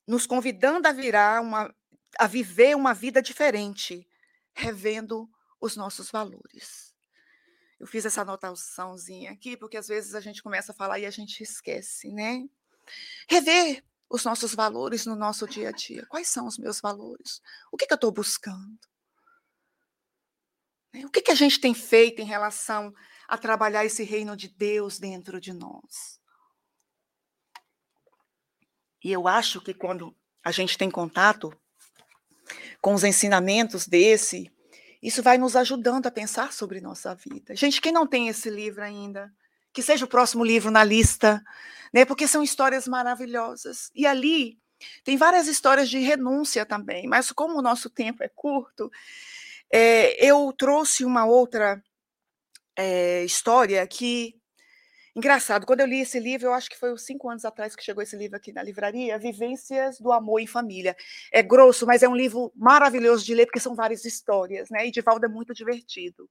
[0.07, 1.75] nos convidando a virar uma,
[2.21, 4.09] a viver uma vida diferente,
[4.55, 5.29] revendo
[5.61, 6.95] os nossos valores.
[7.81, 11.11] Eu fiz essa anotaçãozinha aqui, porque às vezes a gente começa a falar e a
[11.11, 12.49] gente esquece, né?
[13.29, 13.83] Rever
[14.15, 16.07] os nossos valores no nosso dia a dia.
[16.07, 17.43] Quais são os meus valores?
[17.73, 18.79] O que, que eu estou buscando?
[20.93, 21.05] Né?
[21.05, 22.95] O que, que a gente tem feito em relação
[23.27, 26.21] a trabalhar esse reino de Deus dentro de nós?
[29.03, 31.53] E eu acho que quando a gente tem contato
[32.81, 34.49] com os ensinamentos desse,
[35.03, 37.57] isso vai nos ajudando a pensar sobre nossa vida.
[37.57, 39.35] Gente, quem não tem esse livro ainda,
[39.73, 41.43] que seja o próximo livro na lista,
[41.95, 42.05] né?
[42.05, 43.89] Porque são histórias maravilhosas.
[43.95, 44.59] E ali
[45.05, 48.91] tem várias histórias de renúncia também, mas como o nosso tempo é curto,
[49.73, 51.81] é, eu trouxe uma outra
[52.77, 54.35] é, história que
[55.17, 57.85] Engraçado, quando eu li esse livro, eu acho que foi uns cinco anos atrás que
[57.85, 60.97] chegou esse livro aqui na livraria, Vivências do Amor em Família.
[61.33, 64.89] É grosso, mas é um livro maravilhoso de ler, porque são várias histórias, né?
[64.89, 66.29] E Divaldo é muito divertido.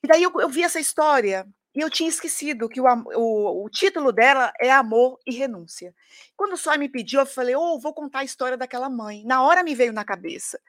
[0.00, 1.44] E daí eu, eu vi essa história
[1.74, 5.94] e eu tinha esquecido que o, o, o, título dela é Amor e Renúncia.
[6.36, 9.24] Quando o Sói me pediu, eu falei, oh, vou contar a história daquela mãe.
[9.24, 10.60] Na hora me veio na cabeça.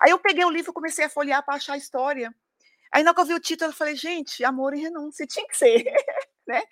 [0.00, 2.34] Aí eu peguei o livro e comecei a folhear para achar a história.
[2.92, 5.46] Aí na hora que eu vi o título, eu falei, gente, Amor e Renúncia, tinha
[5.46, 5.84] que ser.
[6.46, 6.62] né?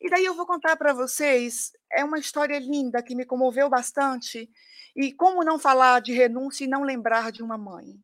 [0.00, 4.50] E daí eu vou contar para vocês, é uma história linda que me comoveu bastante.
[4.96, 8.00] E como não falar de renúncia e não lembrar de uma mãe?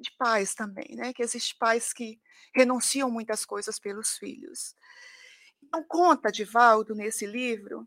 [0.00, 1.12] De pais também, né?
[1.12, 2.20] Que existem pais que
[2.54, 4.74] renunciam muitas coisas pelos filhos.
[5.62, 7.86] Então, conta Divaldo nesse livro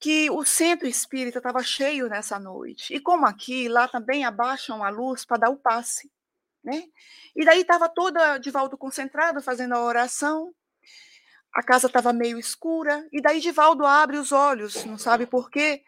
[0.00, 2.94] que o centro espírita estava cheio nessa noite.
[2.94, 6.10] E como aqui, lá também abaixam a luz para dar o passe.
[6.62, 6.84] Né?
[7.34, 10.54] E daí estava toda Divaldo concentrado fazendo a oração,
[11.52, 15.82] a casa estava meio escura, e daí Divaldo abre os olhos, não sabe por quê,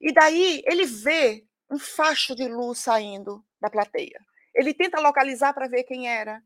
[0.00, 4.24] e daí ele vê um facho de luz saindo da plateia.
[4.56, 6.42] Ele tenta localizar para ver quem era,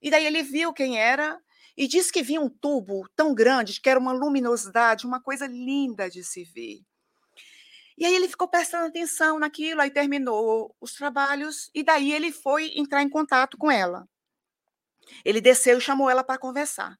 [0.00, 1.40] e daí ele viu quem era,
[1.76, 6.10] e diz que vinha um tubo tão grande, que era uma luminosidade, uma coisa linda
[6.10, 6.80] de se ver.
[7.96, 12.72] E aí ele ficou prestando atenção naquilo, aí terminou os trabalhos, e daí ele foi
[12.76, 14.08] entrar em contato com ela.
[15.24, 16.98] Ele desceu e chamou ela para conversar.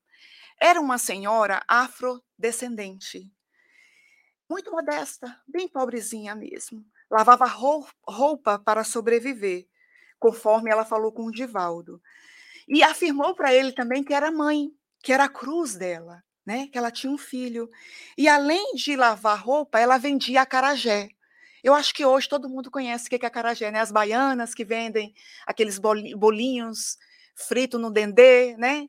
[0.61, 3.31] Era uma senhora afrodescendente,
[4.49, 6.85] muito modesta, bem pobrezinha mesmo.
[7.11, 7.47] Lavava
[8.07, 9.67] roupa para sobreviver,
[10.23, 12.01] conforme ela falou com o Divaldo.
[12.69, 14.71] E afirmou para ele também que era mãe,
[15.03, 16.69] que era a cruz dela, né?
[16.69, 17.69] Que ela tinha um filho.
[18.17, 21.09] E além de lavar roupa, ela vendia acarajé.
[21.65, 23.81] Eu acho que hoje todo mundo conhece o que é acarajé, né?
[23.81, 25.13] As baianas que vendem
[25.45, 26.97] aqueles bolinhos
[27.35, 28.89] fritos no dendê, né?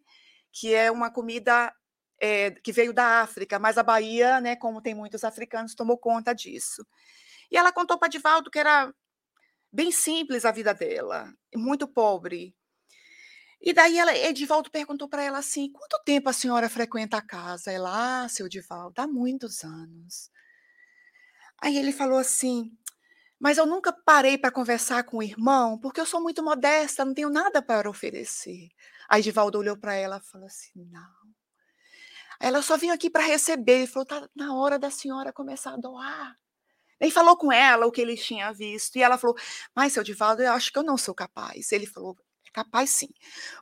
[0.51, 1.73] que é uma comida
[2.21, 6.31] é, que veio da África, mas a Bahia, né, como tem muitos africanos, tomou conta
[6.31, 6.85] disso.
[7.51, 8.93] E ela contou para Divaldo que era
[9.73, 12.55] bem simples a vida dela, muito pobre.
[13.59, 17.71] E daí ela, Edivaldo perguntou para ela assim: quanto tempo a senhora frequenta a casa?
[17.71, 20.29] Ela, ah, seu Divaldo, há muitos anos.
[21.61, 22.71] Aí ele falou assim:
[23.39, 27.13] mas eu nunca parei para conversar com o irmão, porque eu sou muito modesta, não
[27.13, 28.69] tenho nada para oferecer.
[29.09, 31.33] Aí Divaldo olhou para ela e falou assim: não.
[32.39, 33.79] Ela só vim aqui para receber.
[33.79, 36.37] Ele falou: tá na hora da senhora começar a doar.
[37.03, 38.97] E falou com ela o que ele tinha visto.
[38.97, 39.35] E ela falou:
[39.75, 41.71] Mas, seu Divaldo, eu acho que eu não sou capaz.
[41.71, 43.09] Ele falou: É capaz sim.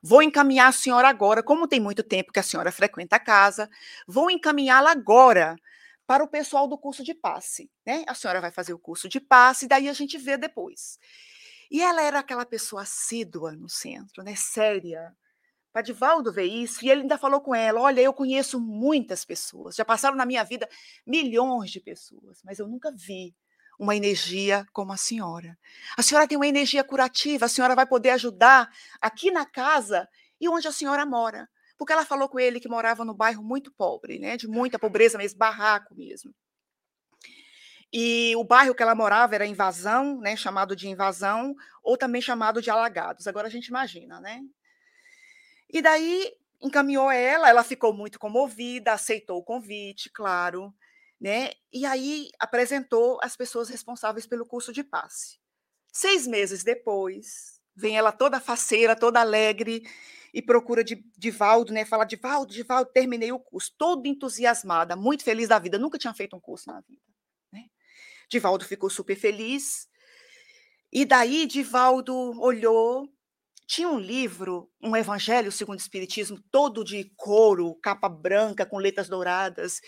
[0.03, 1.43] Vou encaminhar a senhora agora.
[1.43, 3.69] Como tem muito tempo que a senhora frequenta a casa,
[4.07, 5.55] vou encaminhá-la agora
[6.05, 7.71] para o pessoal do curso de passe.
[7.85, 8.03] Né?
[8.07, 10.99] A senhora vai fazer o curso de passe, daí a gente vê depois.
[11.71, 14.35] E ela era aquela pessoa assídua no centro, né?
[14.35, 15.15] séria,
[15.71, 19.85] Padivaldo vê isso e ele ainda falou com ela: Olha, eu conheço muitas pessoas, já
[19.85, 20.67] passaram na minha vida
[21.05, 23.35] milhões de pessoas, mas eu nunca vi
[23.79, 25.57] uma energia como a senhora.
[25.97, 28.69] A senhora tem uma energia curativa, a senhora vai poder ajudar
[29.01, 30.07] aqui na casa
[30.39, 31.49] e onde a senhora mora.
[31.77, 35.17] Porque ela falou com ele que morava no bairro muito pobre, né, de muita pobreza
[35.17, 36.31] mesmo, barraco mesmo.
[37.91, 42.61] E o bairro que ela morava era invasão, né, chamado de invasão, ou também chamado
[42.61, 43.25] de alagados.
[43.25, 44.41] Agora a gente imagina, né?
[45.71, 50.73] E daí encaminhou ela, ela ficou muito comovida, aceitou o convite, claro,
[51.19, 51.51] né?
[51.71, 55.39] E aí apresentou as pessoas responsáveis pelo curso de passe.
[55.91, 59.83] Seis meses depois, vem ela toda faceira, toda alegre,
[60.33, 61.85] e procura de Divaldo, né?
[61.85, 66.35] Fala, Divaldo, Divaldo, terminei o curso, todo entusiasmada, muito feliz da vida, nunca tinha feito
[66.35, 67.01] um curso na vida.
[67.51, 67.65] Né?
[68.29, 69.89] Divaldo ficou super feliz.
[70.91, 73.09] E daí Divaldo olhou
[73.67, 79.07] tinha um livro, um Evangelho segundo o Espiritismo, todo de couro, capa branca, com letras
[79.07, 79.79] douradas,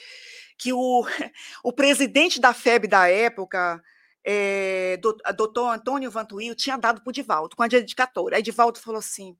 [0.57, 1.05] que o,
[1.63, 3.81] o presidente da FEB da época,
[4.23, 4.97] é,
[5.36, 8.38] doutor Antônio Vantuil, tinha dado para o Divaldo, com a dedicatória.
[8.38, 9.38] Aí Divaldo falou assim,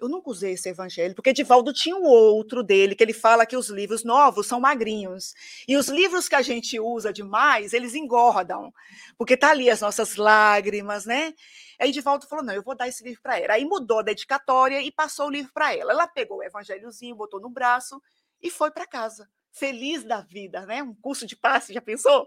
[0.00, 3.56] eu nunca usei esse evangelho, porque Divaldo tinha um outro dele, que ele fala que
[3.56, 5.34] os livros novos são magrinhos.
[5.66, 8.72] E os livros que a gente usa demais, eles engordam,
[9.16, 11.34] porque tá ali as nossas lágrimas, né?
[11.80, 13.54] Aí Divaldo falou: não, eu vou dar esse livro para ela.
[13.54, 15.92] Aí mudou a dedicatória e passou o livro para ela.
[15.92, 18.00] Ela pegou o evangelhozinho, botou no braço
[18.40, 20.82] e foi para casa, feliz da vida, né?
[20.82, 22.26] Um curso de passe, já pensou?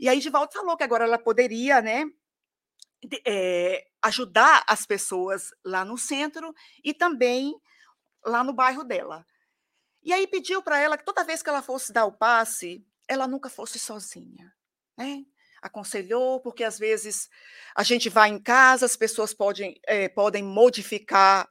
[0.00, 2.04] E aí Divaldo falou que agora ela poderia, né,
[3.26, 7.54] é, ajudar as pessoas lá no centro e também
[8.24, 9.24] lá no bairro dela.
[10.02, 13.26] E aí pediu para ela que toda vez que ela fosse dar o passe, ela
[13.26, 14.52] nunca fosse sozinha,
[14.96, 15.24] né?
[15.60, 17.28] Aconselhou, porque às vezes
[17.74, 21.48] a gente vai em casa, as pessoas podem, é, podem modificar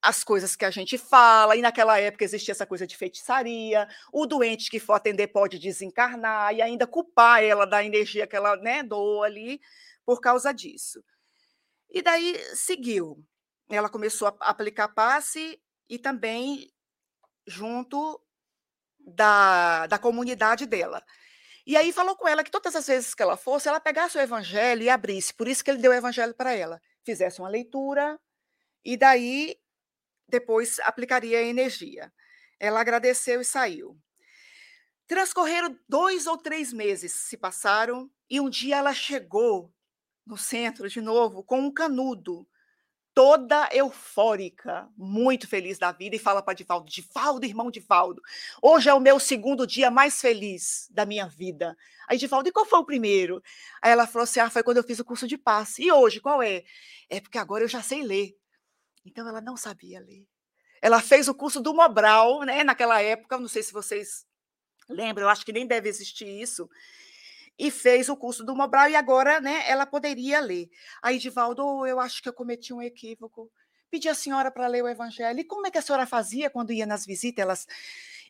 [0.00, 4.26] as coisas que a gente fala, e naquela época existia essa coisa de feitiçaria, o
[4.26, 8.82] doente que for atender pode desencarnar e ainda culpar ela da energia que ela né,
[8.82, 9.60] doa ali
[10.04, 11.04] por causa disso.
[11.92, 13.22] E daí seguiu.
[13.68, 16.72] Ela começou a aplicar passe e também
[17.46, 18.20] junto
[18.98, 21.04] da, da comunidade dela.
[21.66, 24.20] E aí falou com ela que todas as vezes que ela fosse, ela pegasse o
[24.20, 25.34] evangelho e abrisse.
[25.34, 26.80] Por isso que ele deu o evangelho para ela.
[27.04, 28.18] Fizesse uma leitura
[28.84, 29.56] e daí
[30.28, 32.12] depois aplicaria a energia.
[32.58, 33.98] Ela agradeceu e saiu.
[35.06, 39.70] Transcorreram dois ou três meses, se passaram, e um dia ela chegou
[40.26, 42.46] no centro de novo com um canudo
[43.14, 48.22] toda eufórica, muito feliz da vida, e fala para Divaldo: Divaldo, irmão Divaldo,
[48.60, 51.76] hoje é o meu segundo dia mais feliz da minha vida.
[52.08, 53.42] Aí Divaldo, e qual foi o primeiro?
[53.82, 55.82] Aí ela falou assim: ah, foi quando eu fiz o curso de passe.
[55.82, 56.64] E hoje, qual é?
[57.08, 58.34] É porque agora eu já sei ler.
[59.04, 60.26] Então ela não sabia ler.
[60.80, 62.64] Ela fez o curso do Mobral, né?
[62.64, 64.26] Naquela época, não sei se vocês
[64.88, 66.68] lembram, eu acho que nem deve existir isso
[67.58, 70.68] e fez o curso do Mobral e agora, né, ela poderia ler.
[71.02, 73.50] Aí, Divaldo, eu acho que eu cometi um equívoco.
[73.90, 75.38] Pedi a senhora para ler o evangelho.
[75.38, 77.42] E como é que a senhora fazia quando ia nas visitas?
[77.42, 77.66] Elas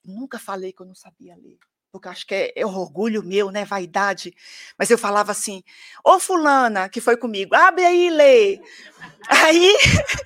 [0.04, 1.58] nunca falei que eu não sabia ler.
[1.92, 3.66] Porque acho que é, é orgulho meu, né?
[3.66, 4.34] Vaidade.
[4.78, 5.62] Mas eu falava assim:
[6.02, 8.60] Ô fulana, que foi comigo, abre aí e lê.
[9.28, 9.76] Aí,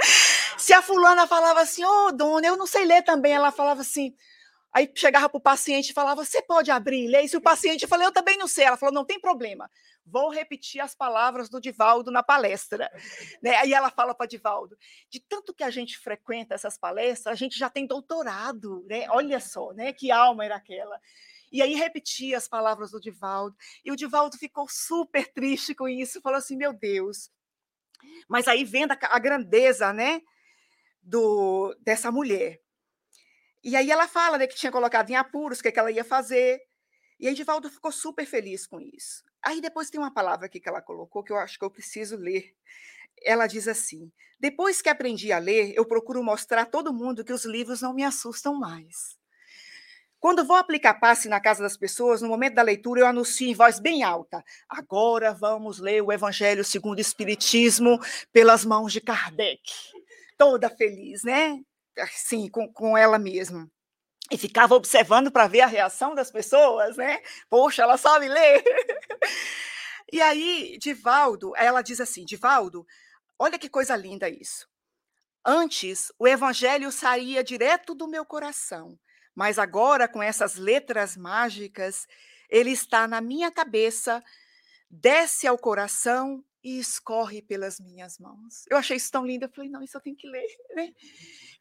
[0.57, 4.15] se a fulana falava assim, ô dona, eu não sei ler também, ela falava assim,
[4.77, 7.25] Aí chegava para o paciente e falava: Você pode abrir e?
[7.25, 8.67] E se o paciente falou: Eu também não sei.
[8.67, 9.71] Ela falou: Não tem problema.
[10.05, 12.91] Vou repetir as palavras do Divaldo na palestra.
[13.43, 13.57] Né?
[13.57, 14.77] Aí ela fala para Divaldo:
[15.09, 18.85] De tanto que a gente frequenta essas palestras, a gente já tem doutorado.
[18.87, 19.07] Né?
[19.09, 19.95] Olha só, né?
[19.95, 21.01] que alma era aquela.
[21.51, 23.57] E aí repetia as palavras do Divaldo.
[23.83, 27.31] E o Divaldo ficou super triste com isso, falou assim: Meu Deus.
[28.29, 30.21] Mas aí vendo a, a grandeza né,
[31.03, 32.61] do, dessa mulher.
[33.67, 35.91] E aí ela fala né, que tinha colocado em apuros, o que, é que ela
[35.91, 36.63] ia fazer.
[37.19, 39.25] E aí Divaldo ficou super feliz com isso.
[39.43, 42.17] Aí depois tem uma palavra aqui que ela colocou que eu acho que eu preciso
[42.17, 42.55] ler.
[43.25, 47.33] Ela diz assim: Depois que aprendi a ler, eu procuro mostrar a todo mundo que
[47.33, 49.19] os livros não me assustam mais.
[50.21, 53.55] Quando vou aplicar passe na casa das pessoas, no momento da leitura, eu anuncio em
[53.55, 57.99] voz bem alta: agora vamos ler o Evangelho segundo o Espiritismo
[58.33, 59.61] pelas mãos de Kardec.
[60.39, 61.61] Toda feliz, né?
[61.99, 63.71] Assim, com, com ela mesma.
[64.31, 67.21] E ficava observando para ver a reação das pessoas, né?
[67.49, 68.63] Poxa, ela sabe ler.
[70.13, 72.85] e aí, Divaldo, ela diz assim: Divaldo,
[73.39, 74.67] olha que coisa linda isso.
[75.45, 78.99] Antes, o evangelho saía direto do meu coração,
[79.33, 82.05] mas agora, com essas letras mágicas,
[82.51, 84.25] ele está na minha cabeça,
[84.91, 88.65] desce ao coração e escorre pelas minhas mãos.
[88.69, 90.93] Eu achei isso tão lindo, eu falei, não, isso eu tenho que ler, né?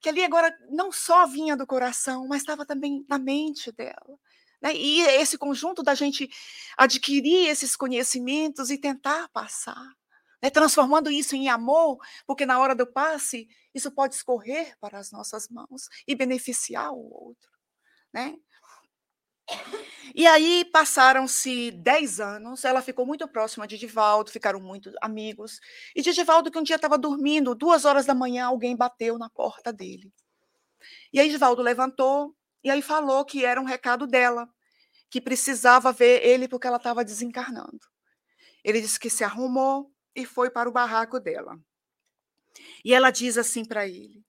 [0.02, 4.20] Que ali agora não só vinha do coração, mas estava também na mente dela.
[4.60, 4.74] Né?
[4.76, 6.28] E esse conjunto da gente
[6.76, 9.94] adquirir esses conhecimentos e tentar passar,
[10.42, 10.50] né?
[10.50, 15.48] transformando isso em amor, porque na hora do passe, isso pode escorrer para as nossas
[15.50, 17.52] mãos e beneficiar o outro.
[18.12, 18.40] Né?
[20.14, 25.60] E aí passaram-se 10 anos, ela ficou muito próxima de Divaldo, ficaram muito amigos.
[25.94, 29.30] E de Divaldo, que um dia estava dormindo, duas horas da manhã, alguém bateu na
[29.30, 30.14] porta dele.
[31.12, 34.48] E aí Divaldo levantou e aí falou que era um recado dela,
[35.10, 37.80] que precisava ver ele porque ela estava desencarnando.
[38.64, 41.60] Ele disse que se arrumou e foi para o barraco dela.
[42.84, 44.26] E ela diz assim para ele: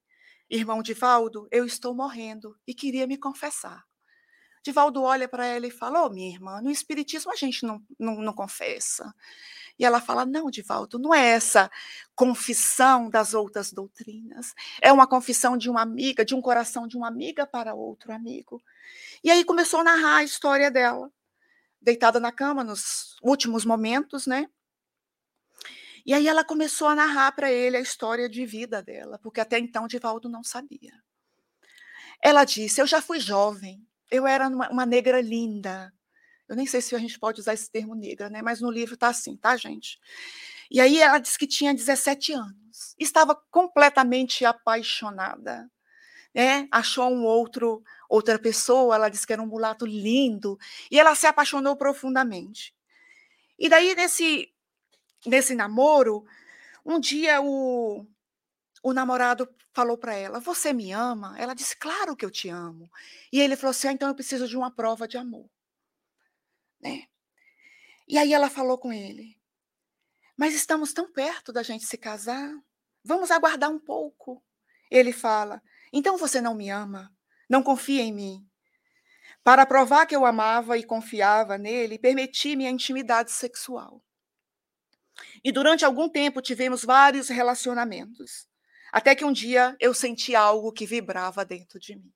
[0.50, 3.84] Irmão Divaldo, eu estou morrendo e queria me confessar.
[4.66, 8.16] Divaldo olha para ela e fala: oh, minha irmã, no Espiritismo a gente não, não,
[8.16, 9.14] não confessa.
[9.78, 11.70] E ela fala: Não, Divaldo, não é essa
[12.16, 14.54] confissão das outras doutrinas.
[14.82, 18.60] É uma confissão de uma amiga, de um coração de uma amiga para outro amigo.
[19.22, 21.12] E aí começou a narrar a história dela,
[21.80, 24.48] deitada na cama nos últimos momentos, né?
[26.04, 29.60] E aí ela começou a narrar para ele a história de vida dela, porque até
[29.60, 30.92] então Divaldo não sabia.
[32.20, 35.92] Ela disse: Eu já fui jovem, eu era uma, uma, negra linda.
[36.48, 38.42] Eu nem sei se a gente pode usar esse termo negra, né?
[38.42, 39.98] Mas no livro está assim, tá, gente?
[40.70, 42.94] E aí ela disse que tinha 17 anos.
[42.98, 45.70] Estava completamente apaixonada.
[46.34, 46.68] Né?
[46.70, 50.58] Achou um outro, outra pessoa, ela disse que era um mulato lindo,
[50.90, 52.74] e ela se apaixonou profundamente.
[53.58, 54.52] E daí nesse
[55.24, 56.24] nesse namoro,
[56.84, 58.06] um dia o
[58.86, 62.88] o namorado falou para ela: "Você me ama?" Ela disse: "Claro que eu te amo".
[63.32, 65.50] E ele falou assim: "Ah, então eu preciso de uma prova de amor".
[66.80, 67.08] Né.
[68.06, 69.36] E aí ela falou com ele:
[70.36, 72.48] "Mas estamos tão perto da gente se casar,
[73.02, 74.40] vamos aguardar um pouco".
[74.88, 75.60] Ele fala:
[75.92, 77.12] "Então você não me ama?
[77.50, 78.48] Não confia em mim?"
[79.42, 84.00] Para provar que eu amava e confiava nele, permiti minha intimidade sexual.
[85.42, 88.46] E durante algum tempo tivemos vários relacionamentos,
[88.96, 92.10] até que um dia eu senti algo que vibrava dentro de mim.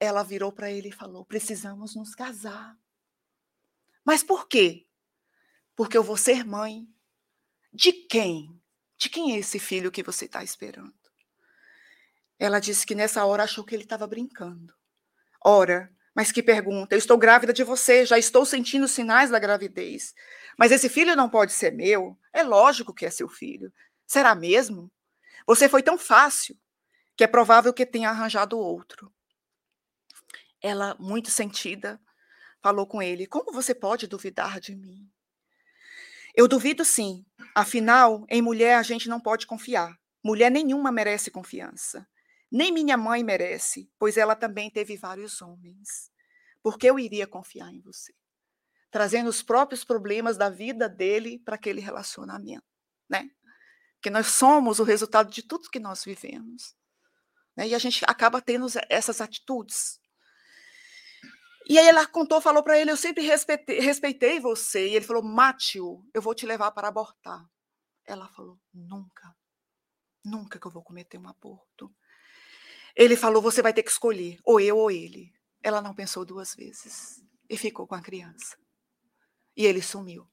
[0.00, 2.74] Ela virou para ele e falou: "Precisamos nos casar".
[4.02, 4.86] Mas por quê?
[5.76, 6.88] Porque eu vou ser mãe.
[7.70, 8.58] De quem?
[8.96, 10.94] De quem é esse filho que você está esperando?
[12.38, 14.72] Ela disse que nessa hora achou que ele estava brincando.
[15.44, 20.14] Ora, mas que pergunta, eu estou grávida de você, já estou sentindo sinais da gravidez.
[20.58, 22.18] Mas esse filho não pode ser meu?
[22.32, 23.70] É lógico que é seu filho.
[24.06, 24.90] Será mesmo?
[25.46, 26.56] Você foi tão fácil
[27.16, 29.12] que é provável que tenha arranjado outro.
[30.60, 32.00] Ela, muito sentida,
[32.62, 35.10] falou com ele: Como você pode duvidar de mim?
[36.34, 37.24] Eu duvido sim.
[37.54, 39.94] Afinal, em mulher a gente não pode confiar.
[40.24, 42.08] Mulher nenhuma merece confiança.
[42.50, 46.10] Nem minha mãe merece, pois ela também teve vários homens.
[46.62, 48.14] Porque eu iria confiar em você?
[48.90, 52.64] Trazendo os próprios problemas da vida dele para aquele relacionamento,
[53.08, 53.30] né?
[54.02, 56.74] Que nós somos o resultado de tudo que nós vivemos.
[57.56, 57.68] Né?
[57.68, 60.00] E a gente acaba tendo essas atitudes.
[61.66, 64.88] E aí ela contou, falou para ele: Eu sempre respeitei, respeitei você.
[64.88, 67.48] E ele falou: Mate-o, eu vou te levar para abortar.
[68.04, 69.34] Ela falou: Nunca,
[70.24, 71.94] nunca que eu vou cometer um aborto.
[72.94, 75.32] Ele falou: você vai ter que escolher, ou eu ou ele.
[75.62, 78.56] Ela não pensou duas vezes e ficou com a criança.
[79.56, 80.28] E ele sumiu.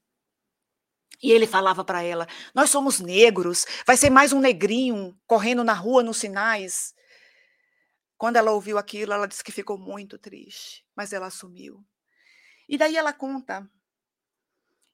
[1.21, 5.73] E ele falava para ela: Nós somos negros, vai ser mais um negrinho correndo na
[5.73, 6.93] rua nos sinais.
[8.17, 11.83] Quando ela ouviu aquilo, ela disse que ficou muito triste, mas ela sumiu.
[12.67, 13.69] E daí ela conta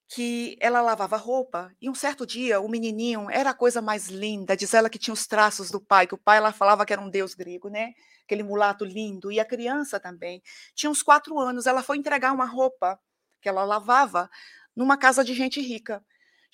[0.08, 4.56] que ela lavava roupa e um certo dia o menininho era a coisa mais linda,
[4.56, 7.02] diz ela que tinha os traços do pai, que o pai ela falava que era
[7.02, 7.94] um deus grego, né?
[8.24, 10.42] Aquele mulato lindo e a criança também
[10.76, 11.66] tinha uns quatro anos.
[11.66, 13.00] Ela foi entregar uma roupa
[13.42, 14.30] que ela lavava
[14.76, 16.04] numa casa de gente rica.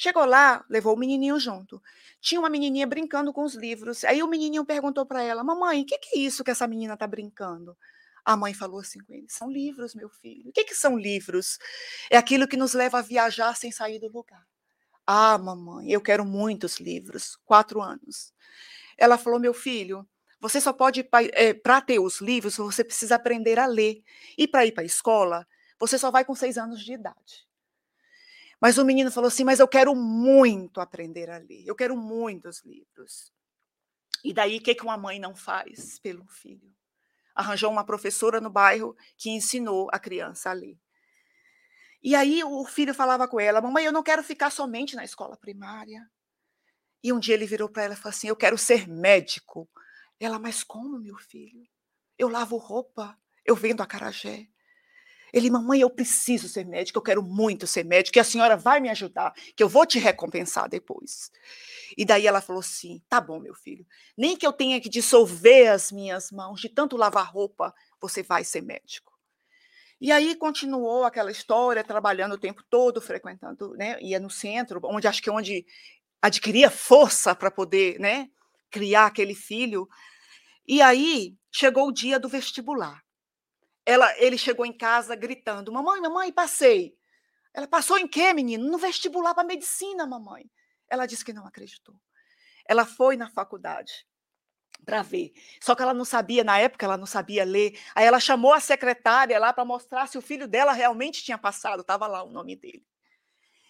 [0.02, 1.80] Chegou lá, levou o menininho junto.
[2.20, 4.04] Tinha uma menininha brincando com os livros.
[4.04, 6.96] Aí o menininho perguntou para ela: "Mamãe, o que, que é isso que essa menina
[6.96, 7.78] está brincando?"
[8.26, 10.50] A mãe falou assim com ele: são livros, meu filho.
[10.50, 11.60] O que, que são livros?
[12.10, 14.44] É aquilo que nos leva a viajar sem sair do lugar.
[15.06, 17.38] Ah, mamãe, eu quero muitos livros.
[17.46, 18.34] Quatro anos.
[18.98, 20.08] Ela falou: meu filho,
[20.40, 24.04] você só pode, é, para ter os livros, você precisa aprender a ler.
[24.36, 25.48] E para ir para a escola,
[25.80, 27.51] você só vai com seis anos de idade.
[28.62, 32.64] Mas o menino falou assim: mas eu quero muito aprender a ler, eu quero muitos
[32.64, 33.34] livros.
[34.24, 36.72] E daí, o que, que uma mãe não faz pelo filho?
[37.36, 40.78] arranjou uma professora no bairro que ensinou a criança a ler.
[42.04, 45.38] E aí o filho falava com ela: Mamãe, eu não quero ficar somente na escola
[45.38, 46.10] primária.
[47.04, 49.70] E um dia ele virou para ela e falou assim: Eu quero ser médico.
[50.20, 51.68] Ela, mas como, meu filho?
[52.18, 54.48] Eu lavo roupa, eu vendo acarajé.
[55.34, 58.80] Ele, mamãe, eu preciso ser médico, eu quero muito ser médico, e a senhora vai
[58.80, 61.32] me ajudar, que eu vou te recompensar depois.
[61.98, 63.86] E daí ela falou assim: tá bom, meu filho,
[64.18, 68.44] nem que eu tenha que dissolver as minhas mãos de tanto lavar roupa, você vai
[68.44, 69.12] ser médico.
[70.00, 74.02] E aí continuou aquela história, trabalhando o tempo todo, frequentando, né?
[74.02, 75.66] Ia no centro, onde acho que é onde
[76.22, 78.30] adquiria força para poder, né,
[78.70, 79.88] criar aquele filho.
[80.68, 83.02] E aí chegou o dia do vestibular.
[83.86, 86.96] Ela, ele chegou em casa gritando: Mamãe, mamãe, passei.
[87.54, 88.70] Ela passou em quê, menino?
[88.70, 90.50] No vestibular para medicina, mamãe.
[90.90, 91.96] Ela disse que não acreditou.
[92.66, 94.06] Ela foi na faculdade
[94.86, 95.32] para ver.
[95.62, 97.80] Só que ela não sabia, na época, ela não sabia ler.
[97.94, 101.82] Aí ela chamou a secretária lá para mostrar se o filho dela realmente tinha passado.
[101.82, 102.86] Estava lá o nome dele.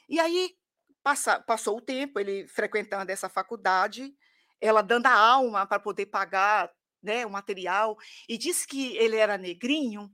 [0.07, 0.55] E aí
[1.03, 4.13] passa, passou o tempo, ele frequentando essa faculdade,
[4.59, 6.71] ela dando a alma para poder pagar
[7.01, 7.97] né, o material,
[8.27, 10.11] e disse que ele era negrinho,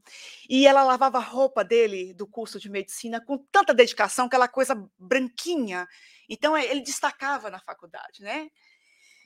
[0.50, 4.76] e ela lavava a roupa dele do curso de medicina com tanta dedicação, aquela coisa
[4.98, 5.88] branquinha.
[6.30, 8.50] Então eh, ele destacava na faculdade, né?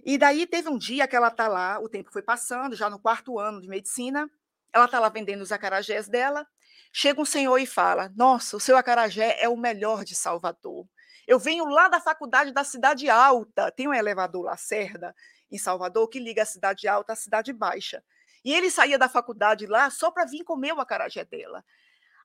[0.03, 2.99] E daí teve um dia que ela está lá, o tempo foi passando, já no
[2.99, 4.29] quarto ano de medicina,
[4.73, 6.47] ela está lá vendendo os acarajés dela.
[6.91, 10.87] Chega um senhor e fala: Nossa, o seu acarajé é o melhor de Salvador.
[11.27, 15.15] Eu venho lá da faculdade da Cidade Alta, tem um elevador Lacerda,
[15.51, 18.03] em Salvador, que liga a cidade alta à cidade baixa.
[18.43, 21.63] E ele saía da faculdade lá só para vir comer o acarajé dela.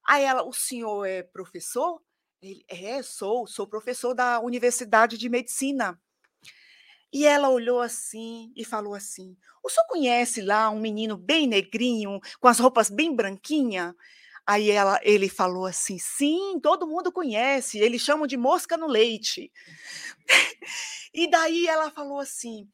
[0.07, 2.03] Aí ela, o senhor é professor?
[2.43, 6.01] Ele: "É, sou, sou professor da Universidade de Medicina".
[7.13, 12.21] E ela olhou assim e falou assim: "O senhor conhece lá um menino bem negrinho,
[12.41, 13.95] com as roupas bem branquinha?"
[14.47, 19.53] Aí ela ele falou assim: "Sim, todo mundo conhece, eles chamam de mosca no leite".
[21.15, 22.69] E daí ela falou assim: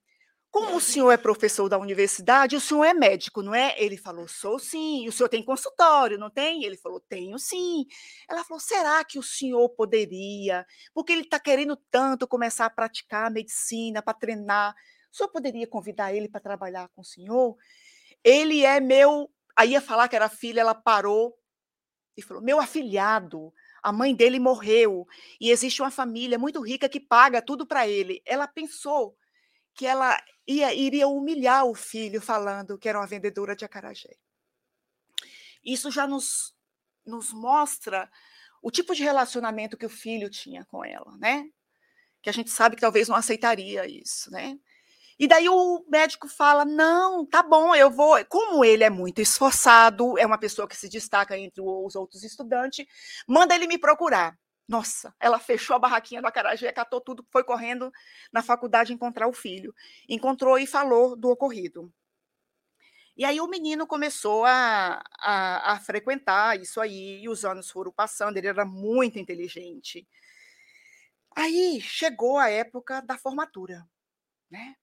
[0.52, 4.28] "Como o senhor é professor da universidade, o senhor é médico, não é?" Ele falou:
[4.28, 5.04] "Sou sim".
[5.04, 7.86] "E o senhor tem consultório, não tem?" Ele falou: "Tenho sim".
[8.28, 13.30] Ela falou: "Será que o senhor poderia, porque ele está querendo tanto começar a praticar
[13.30, 14.74] medicina, para treinar,
[15.12, 17.56] o senhor poderia convidar ele para trabalhar com o senhor?
[18.24, 21.34] Ele é meu" aí ia falar que era filha, ela parou
[22.16, 25.06] e falou: "Meu afilhado, a mãe dele morreu,
[25.40, 28.22] e existe uma família muito rica que paga tudo para ele".
[28.26, 29.16] Ela pensou
[29.74, 34.16] que ela ia iria humilhar o filho falando que era uma vendedora de acarajé.
[35.64, 36.54] Isso já nos
[37.04, 38.08] nos mostra
[38.62, 41.44] o tipo de relacionamento que o filho tinha com ela, né.
[42.22, 44.58] Que a gente sabe que talvez não aceitaria isso, né.
[45.18, 50.18] E daí o médico fala: "Não, tá bom, eu vou" como ele é muito esforçado,
[50.18, 52.86] é uma pessoa que se destaca entre os outros estudante,
[53.28, 54.38] manda ele me procurar.
[54.72, 57.92] Nossa, ela fechou a barraquinha do acarajé, catou tudo, foi correndo
[58.32, 59.74] na faculdade encontrar o filho.
[60.08, 61.92] Encontrou e falou do ocorrido.
[63.16, 67.92] E aí o menino começou a a a frequentar isso aí, e os anos foram
[67.92, 70.06] passando, ele era muito inteligente.
[71.36, 73.86] Aí chegou a época da formatura,
[74.50, 74.76] né.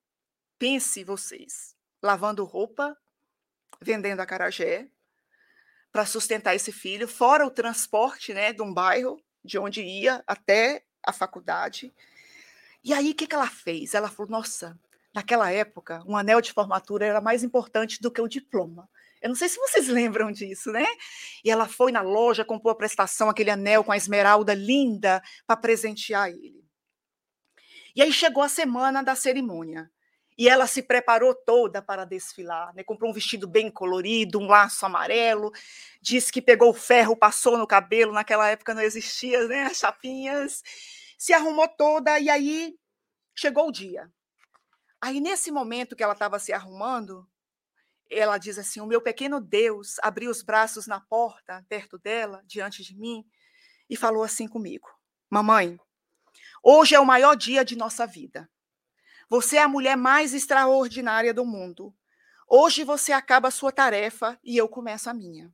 [0.59, 2.97] Pense vocês, lavando roupa,
[3.81, 4.89] vendendo acarajé,
[5.91, 10.83] para sustentar esse filho, fora o transporte, né, de um bairro, de onde ia até
[11.05, 11.93] a faculdade.
[12.83, 13.93] E aí que que ela fez?
[13.93, 14.77] Ela falou: "Nossa,
[15.13, 18.89] naquela época, um anel de formatura era mais importante do que o diploma".
[19.21, 20.85] Eu não sei se vocês lembram disso, né.
[21.43, 25.57] E ela foi na loja, comprou a prestação, aquele anel com a esmeralda linda, para
[25.57, 26.63] presentear ele.
[27.95, 29.91] E aí chegou a semana da cerimônia,
[30.39, 34.85] e ela se preparou toda para desfilar, né, comprou um vestido bem colorido, um laço
[34.85, 35.51] amarelo,
[36.01, 40.63] disse que pegou o ferro, passou no cabelo, naquela época não existia, né, as chapinhas,
[41.17, 42.73] se arrumou toda e aí
[43.35, 44.09] chegou o dia.
[45.01, 47.27] Aí nesse momento que ela estava se arrumando,
[48.09, 52.81] ela diz assim: "O meu pequeno Deus abriu os braços na porta, perto dela, diante
[52.81, 53.25] de mim,
[53.89, 54.87] e falou assim comigo:
[55.29, 55.77] "Mamãe,
[56.63, 58.49] hoje é o maior dia de nossa vida.
[59.29, 61.93] Você é a mulher mais extraordinária do mundo.
[62.47, 65.53] Hoje você acaba a sua tarefa e eu começo a minha.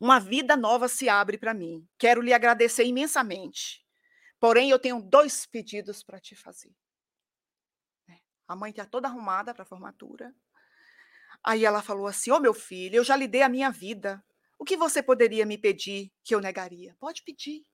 [0.00, 1.86] Uma vida nova se abre para mim.
[1.98, 3.84] Quero lhe agradecer imensamente.
[4.40, 6.74] Porém, eu tenho 2 pedidos para te fazer".
[8.08, 10.34] Né, a mãe está toda arrumada para a formatura.
[11.42, 14.22] Aí ela falou assim: "Ô meu filho, eu já lhe dei a minha vida.
[14.58, 16.96] O que você poderia me pedir que eu negaria?
[17.00, 17.64] Pode pedir".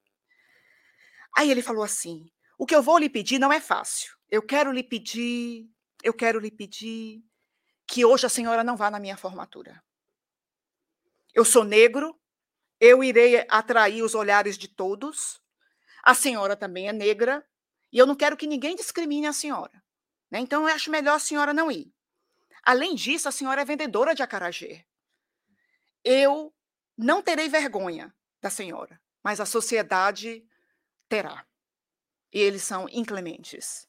[1.37, 2.27] Aí ele falou assim:
[2.59, 4.14] "O que eu vou lhe pedir não é fácil.
[4.31, 5.69] Eu quero lhe pedir
[6.05, 7.25] eu quero lhe pedir
[7.87, 9.83] que hoje a senhora não vá na minha formatura.
[11.33, 12.21] Eu sou negro,
[12.79, 15.41] eu irei atrair os olhares de todos,
[16.03, 17.43] a senhora também é negra,
[17.91, 19.83] e eu não quero que ninguém discrimine a senhora,
[20.31, 21.93] né, então eu acho melhor a senhora não ir.
[22.63, 24.85] Além disso, a senhora é vendedora de acarajé.
[26.05, 26.55] Eu
[26.97, 30.47] não terei vergonha da senhora, mas a sociedade
[31.09, 31.47] terá.
[32.33, 33.89] E eles são inclementes".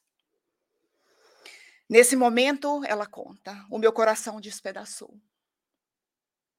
[1.88, 5.20] Nesse momento, ela conta, o meu coração despedaçou.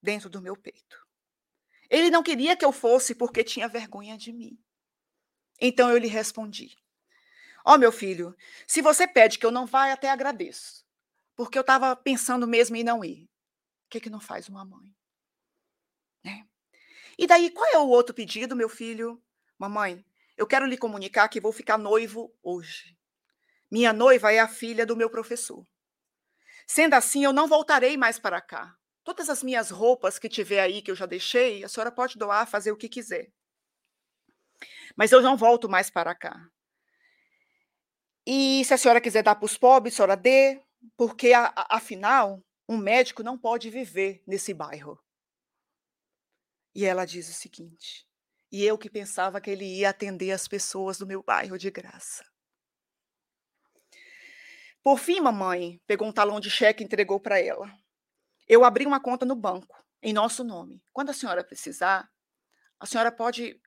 [0.01, 1.05] Dentro do meu peito.
[1.89, 4.57] Ele não queria que eu fosse porque tinha vergonha de mim.
[5.59, 6.77] Então eu lhe respondi:
[7.65, 8.35] "Ó oh, meu filho,
[8.67, 10.85] se você pede que eu não vá, até agradeço,
[11.35, 13.25] porque eu estava pensando mesmo em não ir.
[13.25, 14.95] O que que não faz uma mãe?"
[16.23, 16.47] Né.
[17.17, 19.21] E daí, qual é o outro pedido, meu filho?
[19.59, 20.05] "Mamãe,
[20.37, 22.96] eu quero lhe comunicar que vou ficar noivo hoje".
[23.71, 25.65] Minha noiva é a filha do meu professor.
[26.67, 28.75] Sendo assim, eu não voltarei mais para cá.
[29.03, 32.45] Todas as minhas roupas que tiver aí, que eu já deixei, a senhora pode doar,
[32.47, 33.31] fazer o que quiser.
[34.97, 36.49] Mas eu não volto mais para cá.
[38.25, 40.61] E se a senhora quiser dar para os pobres, a senhora dê,
[40.97, 44.99] porque a a afinal, um médico não pode viver nesse bairro.
[46.73, 48.07] E ela diz o seguinte:
[48.51, 52.23] "E eu que pensava que ele ia atender as pessoas do meu bairro de graça".
[54.87, 57.69] Por fim, mamãe pegou um talão de cheque e entregou para ela.
[58.47, 60.81] Eu abri uma conta no banco, em nosso nome.
[60.93, 62.09] Quando a senhora precisar,
[62.79, 63.59] a senhora pode,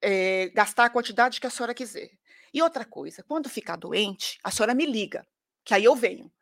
[0.00, 2.08] eh, gastar a quantidade que a senhora quiser.
[2.52, 5.26] E outra coisa, quando ficar doente, a senhora me liga,
[5.64, 6.32] que aí eu venho.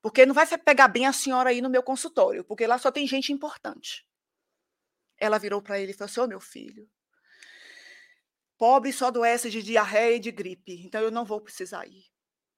[0.00, 3.06] Porque não vai pegar bem a senhora aí no meu consultório, porque lá só tem
[3.06, 4.04] gente importante.
[5.16, 6.90] Ela virou para ele e falou assim: "Ô meu filho"
[8.58, 12.10] pobre só adoece de diarreia e de gripe, então eu não vou precisar ir.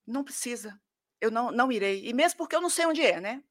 [0.06, 0.78] Não precisa,
[1.24, 3.42] eu não não irei, e mesmo porque eu não sei onde é, né.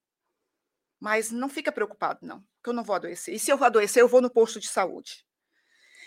[1.00, 4.08] Mas não fica preocupado não, que eu não vou adoecer, e se eu adoecer eu
[4.08, 5.26] vou no posto de saúde.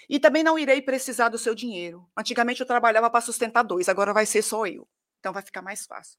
[0.09, 2.09] E também não irei precisar do seu dinheiro.
[2.17, 4.89] Antigamente eu trabalhava para sustentar 2, agora vai ser só eu,
[5.21, 6.19] então vai ficar mais fácil.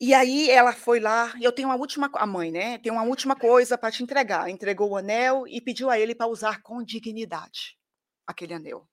[0.00, 3.34] E aí ela foi lá, eu tenho uma última a mãe, né, "Tenho uma última
[3.34, 7.76] coisa para te entregar", entregou o anel e pediu a ele para usar com dignidade,
[8.26, 8.86] aquele anel.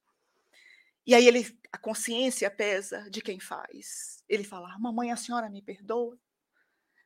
[1.06, 4.24] E aí ele a consciência pesa de quem faz.
[4.28, 6.18] Ele fala: "Mamãe, a senhora me perdoa?".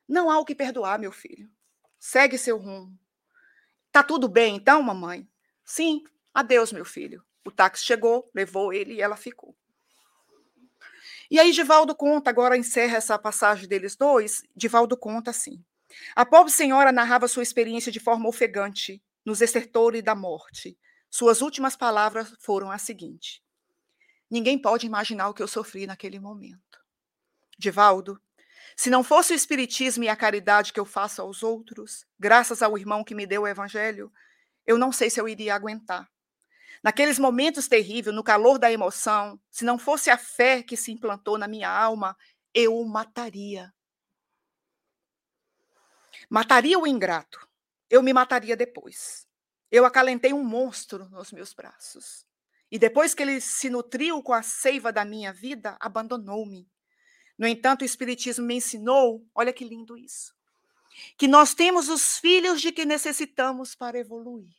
[0.08, 1.50] "Não há o que perdoar, meu filho.
[1.98, 2.98] Segue seu rumo".
[3.92, 5.28] "Tá tudo bem então, mamãe?".
[5.64, 7.24] "Sim, adeus, meu filho".
[7.46, 9.56] O táxi chegou, levou ele e ela ficou.
[11.30, 15.62] E aí Divaldo conta, agora encerra essa passagem deles 2, Divaldo conta assim:
[16.16, 20.76] "A pobre senhora narrava sua experiência de forma ofegante, nos estertores da morte.
[21.10, 23.42] Suas últimas palavras foram as seguinte:
[24.30, 26.78] "Ninguém pode imaginar o que eu sofri naquele momento.
[27.58, 28.20] Divaldo,
[28.76, 32.78] se não fosse o espiritismo e a caridade que eu faço aos outros, graças ao
[32.78, 34.12] irmão que me deu o evangelho,
[34.66, 36.10] eu não sei se eu iria aguentar.
[36.82, 41.36] Naqueles momentos terríveis, no calor da emoção, se não fosse a fé que se implantou
[41.36, 42.16] na minha alma,
[42.54, 43.72] eu o mataria.
[46.28, 47.46] Mataria o ingrato.
[47.90, 49.26] Eu me mataria depois.
[49.70, 52.24] Eu acalentei um monstro nos meus braços.
[52.70, 56.70] E depois que ele se nutriu com a seiva da minha vida, abandonou-me.
[57.36, 60.34] No entanto, o espiritismo me ensinou, olha que lindo isso,
[61.16, 64.54] que nós temos os filhos de que necessitamos para evoluir.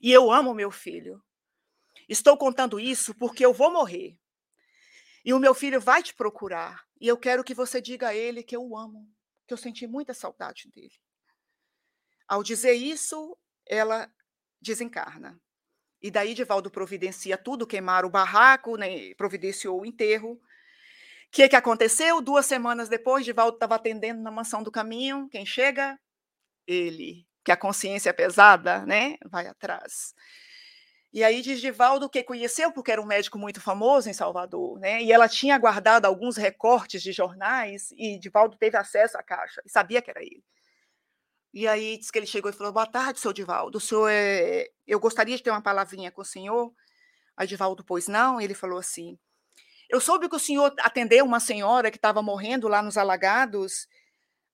[0.00, 1.22] E eu amo meu filho.
[2.08, 4.18] Estou contando isso porque eu vou morrer.
[5.24, 8.42] E o meu filho vai te procurar, e eu quero que você diga a ele
[8.42, 9.08] que eu o amo,
[9.46, 10.98] que eu senti muita saudade dele.
[12.26, 14.12] Ao dizer isso, ela
[14.60, 15.40] desencarna.
[16.02, 20.40] E daí Divaldo providencia tudo, queimar o barraco, né, providenciou o enterro.
[21.30, 22.20] Que que aconteceu?
[22.20, 25.98] 2 semanas depois, Divaldo estava atendendo na Mansão do Caminho, quem chega?
[26.66, 30.14] Ele que a consciência é pesada, né, vai atrás.
[31.12, 35.02] E aí diz Divaldo que conheceu, porque era um médico muito famoso em Salvador, né,
[35.02, 39.70] e ela tinha guardado alguns recortes de jornais, e Divaldo teve acesso à caixa, e
[39.70, 40.44] sabia que era ele.
[41.52, 44.68] E aí diz que ele chegou e falou: "Boa tarde, seu Divaldo, o senhor é
[44.86, 46.72] eu gostaria de ter uma palavrinha com o senhor".
[47.36, 48.40] Aí Divaldo: "Pois não?".
[48.40, 49.18] Ele falou assim:
[49.90, 53.88] "Eu soube que o senhor atendeu uma senhora que estava morrendo lá nos alagados,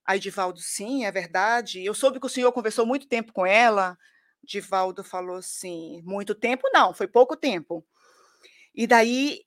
[0.07, 1.85] Aí Divaldo: "Sim, é verdade.
[1.85, 3.97] Eu soube que o senhor conversou muito tempo com ela".
[4.43, 7.87] Divaldo falou assim: "Muito tempo não, foi pouco tempo".
[8.75, 9.45] E daí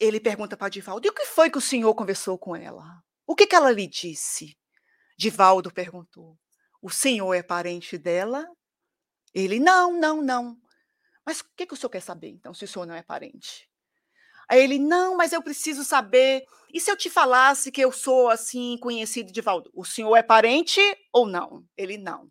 [0.00, 2.84] ele pergunta para Divaldo: "E o que foi que o senhor conversou com ela?
[3.26, 4.56] O que que ela lhe disse?".
[5.18, 6.38] Divaldo perguntou:
[6.84, 8.46] "O senhor é parente dela?".
[9.34, 10.58] Ele: "Não, não, não".
[11.26, 13.68] "Mas o que que o senhor quer saber então, se o senhor não é parente?".
[14.48, 18.30] Aí ele: "Não, mas eu preciso saber, e se eu te falasse que eu sou,
[18.30, 20.80] assim, conhecido de Divaldo, o senhor é parente
[21.12, 21.64] ou não?".
[21.78, 22.30] Ele: "Não".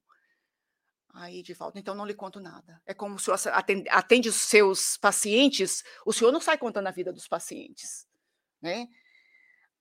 [1.13, 2.81] Aí Divaldo: "Então não lhe conto nada.
[2.85, 6.91] É como o senhor aten atende os seus pacientes, o senhor não sai contando a
[6.91, 8.07] vida dos pacientes,
[8.61, 8.87] né".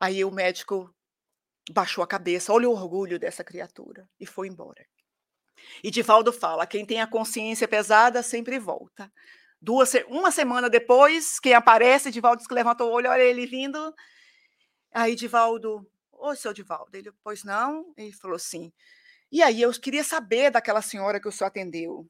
[0.00, 0.94] Aí o médico
[1.70, 4.84] baixou a cabeça, olha o orgulho dessa criatura, e foi embora.
[5.82, 9.12] E Divaldo fala: "Quem tem a consciência pesada sempre volta".
[9.60, 13.94] Duas uma semana depois, quem aparece, Divaldo diz que levantou o olho, olha ele vindo.
[14.92, 16.96] Aí Divaldo: "Oi, seu Divaldo".
[16.96, 17.92] Ele: "Pois não?".
[17.96, 18.72] Ele falou assim:
[19.30, 22.06] "E aí, eu queria saber daquela senhora que o senhor atendeu.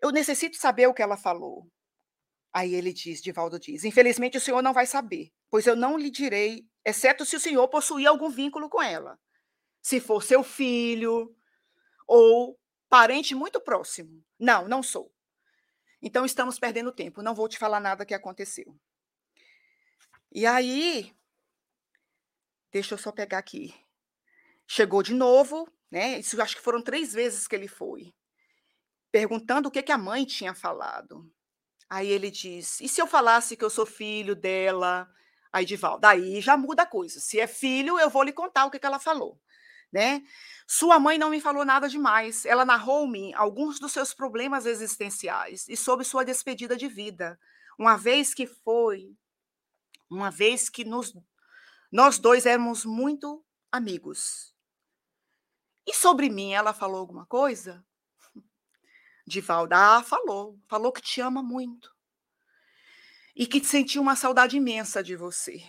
[0.00, 1.66] Eu necessito saber o que ela falou".
[2.52, 6.10] Aí ele diz Divaldo diz: "Infelizmente o senhor não vai saber, pois eu não lhe
[6.10, 9.18] direi, exceto se o senhor possuir algum vínculo com ela.
[9.82, 11.34] Se for seu filho
[12.06, 12.58] ou
[12.88, 14.24] parente muito próximo.
[14.38, 15.12] Não, não sou.
[16.02, 18.78] Então estamos perdendo tempo, não vou te falar nada que aconteceu".
[20.32, 21.12] E aí
[22.72, 23.74] deixa eu só pegar aqui.
[24.66, 28.14] Chegou de novo, né, isso acho que foram 3 vezes que ele foi,
[29.12, 31.30] perguntando o que que a mãe tinha falado.
[31.90, 35.08] Aí ele diz: "E se eu falasse que eu sou filho dela?".
[35.56, 38.70] Aí Divaldo: "Aí já muda a coisa, se é filho eu vou lhe contar o
[38.70, 39.40] que que ela falou,
[39.92, 40.22] né.
[40.66, 45.76] Sua mãe não me falou nada demais, ela narrou-me alguns dos seus problemas existenciais e
[45.76, 47.38] sobre sua despedida de vida,
[47.78, 49.16] uma vez que foi
[50.10, 51.14] uma vez que nos
[51.92, 54.50] nós 2 éramos muito amigos".
[55.88, 57.84] "E sobre mim ela falou alguma coisa?".
[59.26, 61.95] Divaldo: "Ah, falou, falou que te ama muito".
[63.36, 65.62] "E que sentiu uma saudade imensa de você".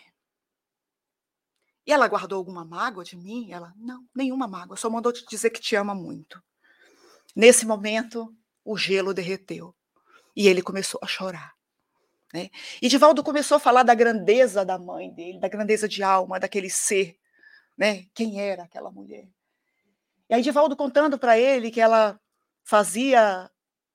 [1.86, 3.52] "E ela guardou alguma mágoa de mim?".
[3.52, 6.42] Ela: "Não, nenhuma mágoa, só mandou te dizer que te ama muito".
[7.36, 8.34] Nesse momento,
[8.66, 9.76] o gelo derreteu.
[10.36, 11.54] E ele começou a chorar.
[12.34, 12.50] Né?
[12.82, 16.70] E Divaldo começou a falar da grandeza da mãe dele, da grandeza de alma, daquele
[16.70, 17.18] ser,
[17.78, 18.06] né?
[18.14, 19.28] Quem era aquela mulher?
[20.30, 22.20] E aí Divaldo contando para ele que ela
[22.64, 23.50] fazia,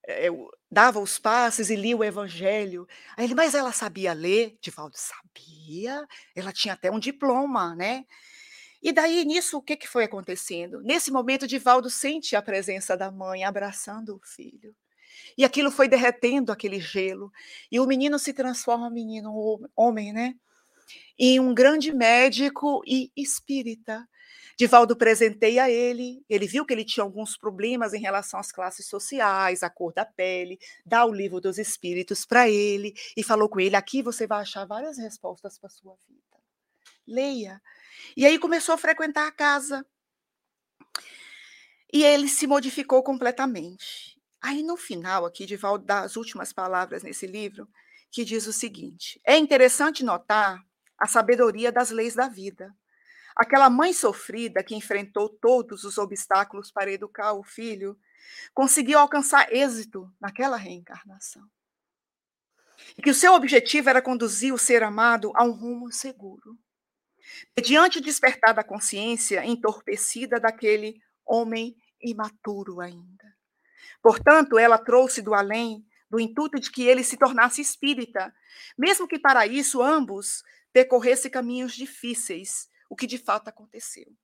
[0.06, 0.28] é,
[0.70, 2.86] dava os passes e lia o evangelho.
[3.16, 4.56] Aí ele, mas ela sabia ler?
[4.60, 8.04] Divaldo sabia, ela tinha até um diploma, né?
[8.82, 10.80] E daí, nisso, o que, que foi acontecendo?
[10.82, 14.74] Nesse momento, Divaldo sente a presença da mãe abraçando o filho.
[15.38, 17.30] E aquilo foi derretendo aquele gelo.
[17.70, 19.32] E o menino se transforma, menino,
[19.76, 20.34] homem, né?
[21.16, 24.04] Em um grande médico e espírita.
[24.56, 29.62] Divaldo presenteia ele, ele viu que ele tinha alguns problemas em relação às classes sociais,
[29.62, 33.76] à cor da pele, dá o livro dos espíritos para ele e falou com ele:
[33.76, 36.20] aqui você vai achar várias respostas para sua vida.
[37.06, 37.60] Leia.
[38.16, 39.84] E aí começou a frequentar a casa.
[41.92, 44.18] E ele se modificou completamente.
[44.40, 47.68] Aí no final aqui, Divaldo dá as últimas palavras nesse livro,
[48.10, 50.58] que diz o seguinte: É interessante notar
[50.98, 52.74] a sabedoria das leis da vida.
[53.36, 57.98] Aquela mãe sofrida que enfrentou todos os obstáculos para educar o filho,
[58.54, 61.48] conseguiu alcançar êxito naquela reencarnação.
[62.96, 66.58] E que o seu objetivo era conduzir o ser amado a um rumo seguro.
[67.56, 73.32] Mediante o despertar da consciência entorpecida daquele homem imaturo ainda.
[74.02, 78.34] Portanto, ela trouxe do além do intuito de que ele se tornasse espírita,
[78.76, 84.14] mesmo que para isso ambos percorressem caminhos difíceis, o que de fato aconteceu.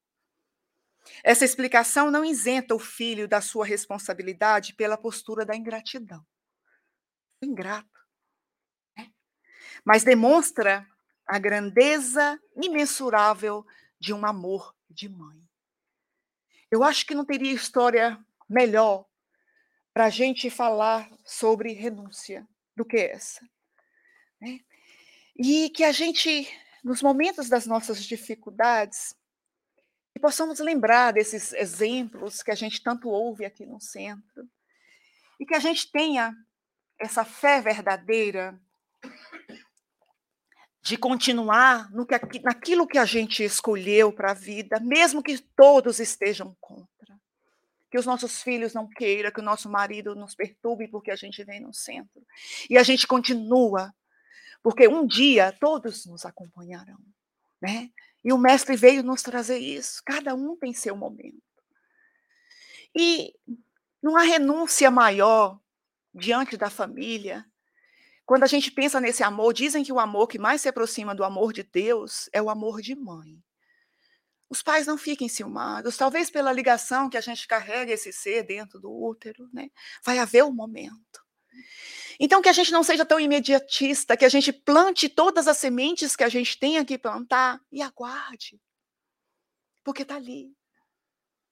[1.24, 6.22] Essa explicação não isenta o filho da sua responsabilidade pela postura da ingratidão.
[7.40, 7.98] Ingrato.
[8.94, 9.10] Né?
[9.82, 10.86] Mas demonstra
[11.26, 13.66] a grandeza imensurável
[13.98, 15.42] de um amor de mãe.
[16.70, 19.06] Eu acho que não teria história melhor
[19.94, 22.46] para a gente falar sobre renúncia
[22.76, 23.40] do que essa.
[24.38, 24.60] Né?
[25.34, 26.46] E que a gente
[26.84, 29.14] nos momentos das nossas dificuldades,
[30.12, 34.48] que possamos lembrar desses exemplos que a gente tanto ouve aqui no centro,
[35.38, 36.34] e que a gente tenha
[36.98, 38.60] essa fé verdadeira
[40.82, 46.00] de continuar no que, naquilo que a gente escolheu para a vida, mesmo que todos
[46.00, 46.88] estejam contra.
[47.90, 51.42] Que os nossos filhos não queiram, que o nosso marido nos perturbe porque a gente
[51.44, 52.22] vem no centro.
[52.68, 53.94] E a gente continua
[54.62, 56.98] porque um dia todos nos acompanharão,
[57.60, 57.90] né?
[58.24, 60.02] E o mestre veio nos trazer isso.
[60.04, 61.42] Cada um tem seu momento.
[62.94, 63.32] E
[64.02, 65.60] não há renúncia maior
[66.12, 67.44] diante da família.
[68.26, 71.24] Quando a gente pensa nesse amor, dizem que o amor que mais se aproxima do
[71.24, 73.42] amor de Deus é o amor de mãe.
[74.50, 78.80] Os pais não fiquem ciumados, talvez pela ligação que a gente carrega esse ser dentro
[78.80, 79.70] do útero, né?
[80.04, 81.22] Vai haver um momento.
[82.20, 86.16] Então, que a gente não seja tão imediatista, que a gente plante todas as sementes
[86.16, 88.60] que a gente tem que plantar e aguarde.
[89.84, 90.52] Porque está ali.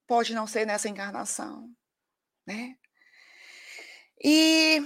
[0.05, 1.69] Pode não ser nessa encarnação.
[2.45, 2.75] Né?
[4.23, 4.85] E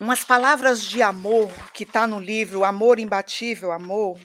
[0.00, 4.18] umas palavras de amor que está no livro Amor Imbatível, Amor.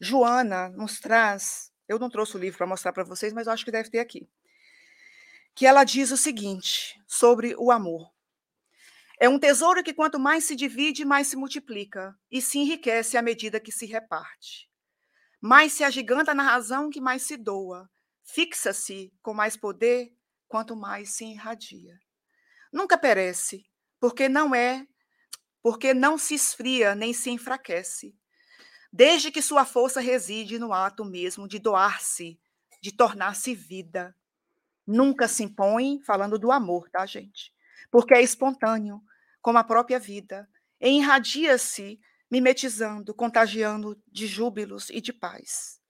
[0.00, 1.70] Joana nos traz.
[1.88, 3.98] Eu não trouxe o livro para mostrar para vocês, mas eu acho que deve ter
[3.98, 4.28] aqui.
[5.60, 8.10] Que ela diz o seguinte sobre o amor.
[9.20, 13.20] É um tesouro que, quanto mais se divide, mais se multiplica e se enriquece à
[13.20, 14.70] medida que se reparte.
[15.38, 17.90] Mais se agiganta na razão que mais se doa,
[18.24, 20.16] fixa-se com mais poder
[20.48, 22.00] quanto mais se irradia.
[22.72, 23.66] Nunca perece,
[24.00, 24.86] porque não é,
[25.62, 28.16] porque não se esfria nem se enfraquece,
[28.90, 32.40] desde que sua força reside no ato mesmo de doar-se,
[32.80, 34.16] de tornar-se vida.
[34.92, 37.54] Nunca se impõe, falando do amor, tá, gente?
[37.92, 39.00] Porque é espontâneo,
[39.40, 40.48] como a própria vida,
[40.80, 45.80] e irradia-se, mimetizando, contagiando de júbilos e de paz.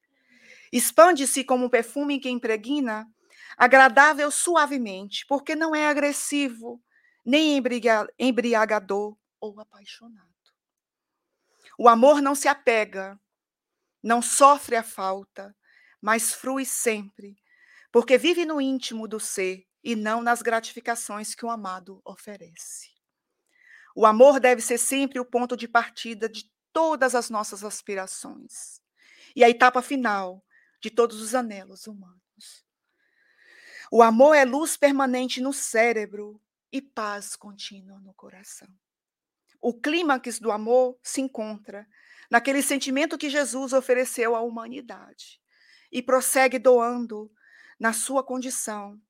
[0.71, 3.09] Expande-se como um perfume que impregna,
[3.57, 6.79] agradável suavemente, porque não é agressivo,
[7.25, 7.59] nem
[8.19, 10.29] embriagador ou apaixonado.
[11.79, 13.19] O amor não se apega,
[14.03, 15.57] não sofre a falta,
[16.03, 17.39] mas frui sempre,
[17.93, 22.91] porque vive no íntimo do ser e não nas gratificações que o amado oferece.
[23.95, 28.80] O amor deve ser sempre o ponto de partida de todas as nossas aspirações
[29.34, 30.45] e a etapa final
[30.80, 32.64] de todos os anelos humanos.
[33.91, 36.41] O amor é luz permanente no cérebro
[36.72, 38.68] e paz contínua no coração.
[39.61, 41.86] O clímax do amor se encontra
[42.30, 45.41] naquele sentimento que Jesus ofereceu à humanidade
[45.91, 47.30] e prossegue doando
[47.81, 49.01] na sua condição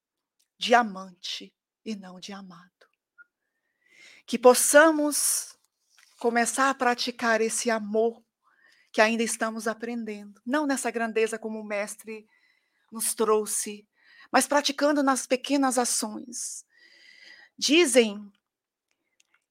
[0.56, 1.52] de amante
[1.84, 2.70] e não de amado.
[4.24, 5.58] que possamos
[6.20, 8.22] começar a praticar esse amor
[8.92, 12.28] que ainda estamos aprendendo, não nessa grandeza como o mestre
[12.92, 13.88] nos trouxe,
[14.30, 16.64] mas praticando nas pequenas ações.
[17.58, 18.30] Dizem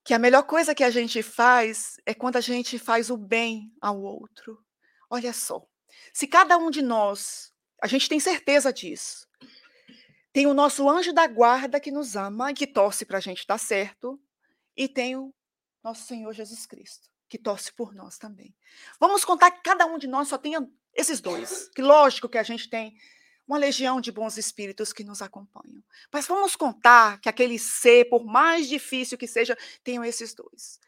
[0.06, 3.74] que a melhor coisa que a gente faz é quando a gente faz o bem
[3.82, 4.64] ao outro.
[5.10, 5.68] Olha só,
[6.14, 9.28] se cada um de nós, a gente tem certeza disso,
[10.32, 13.46] tem o nosso anjo da guarda que nos ama e que torce para a gente
[13.48, 14.20] dar certo,
[14.76, 15.34] e tem o
[15.84, 18.56] nosso Senhor Jesus Cristo, que torce por nós também.
[19.00, 22.44] Vamos contar que cada um de nós só tenha esses dois, que lógico que a
[22.44, 22.96] gente tem
[23.48, 25.84] uma legião de bons espíritos que nos acompanham.
[26.14, 30.80] Mas vamos contar que aquele ser, por mais difícil que seja, tenham esses dois.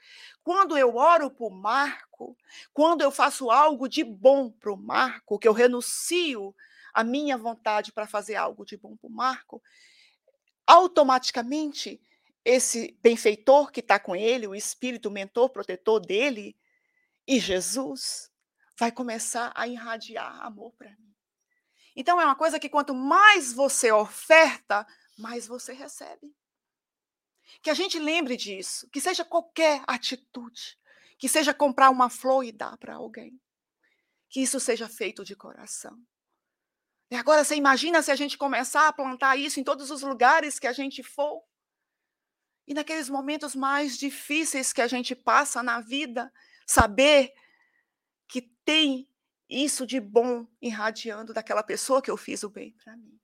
[0.43, 2.37] Quando eu oro por Marco,
[2.71, 6.55] quando eu faço algo de bom para o Marco, que eu renuncio
[6.93, 9.61] a minha vontade para fazer algo de bom para o Marco,
[10.65, 12.01] automaticamente
[12.43, 16.57] esse benfeitor que está com ele, o espírito mentor, protetor dele,
[17.27, 18.31] e Jesus,
[18.77, 21.13] vai começar a irradiar amor para mim.
[21.95, 24.87] Então é uma coisa que quanto mais você oferta,
[25.17, 26.33] mais você recebe.
[27.61, 30.79] Que a gente lembre disso, que seja qualquer atitude,
[31.17, 33.39] que seja comprar uma flor e dar para alguém.
[34.29, 36.01] Que isso seja feito de coração.
[37.11, 40.57] E agora você imagina se a gente começar a plantar isso em todos os lugares
[40.57, 41.43] que a gente for.
[42.65, 46.31] E naqueles momentos mais difíceis que a gente passa na vida,
[46.65, 47.33] saber
[48.29, 49.09] que tem
[49.49, 53.19] isso de bom irradiando daquela pessoa que eu fiz o bem para mim.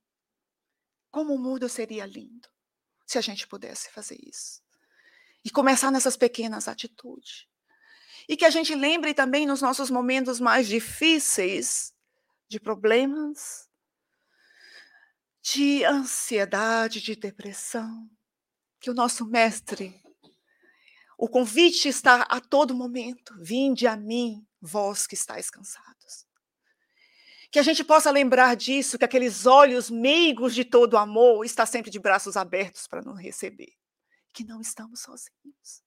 [1.10, 2.46] Como o mundo seria lindo
[3.06, 4.62] se a gente pudesse fazer isso.
[5.42, 7.46] E começar nessas pequenas atitudes.
[8.28, 11.94] E que a gente lembre também nos nossos momentos mais difíceis,
[12.46, 13.67] de problemas,
[15.52, 18.10] de ansiedade, de depressão,
[18.80, 20.02] que o nosso mestre,
[21.16, 26.26] o convite está a todo momento: vinde a mim, vós que estáis cansados.
[27.50, 31.90] Que a gente possa lembrar disso, que aqueles olhos meigos de todo amor está sempre
[31.90, 33.72] de braços abertos para nos receber.
[34.34, 35.82] Que não estamos sozinhos.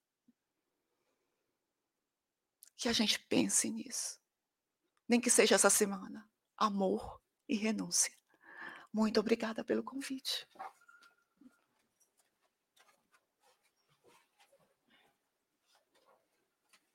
[2.76, 4.18] Que a gente pense nisso.
[5.08, 6.28] Nem que seja essa semana.
[6.56, 8.12] Amor e renúncia.
[8.92, 10.46] Muito obrigada pelo convite.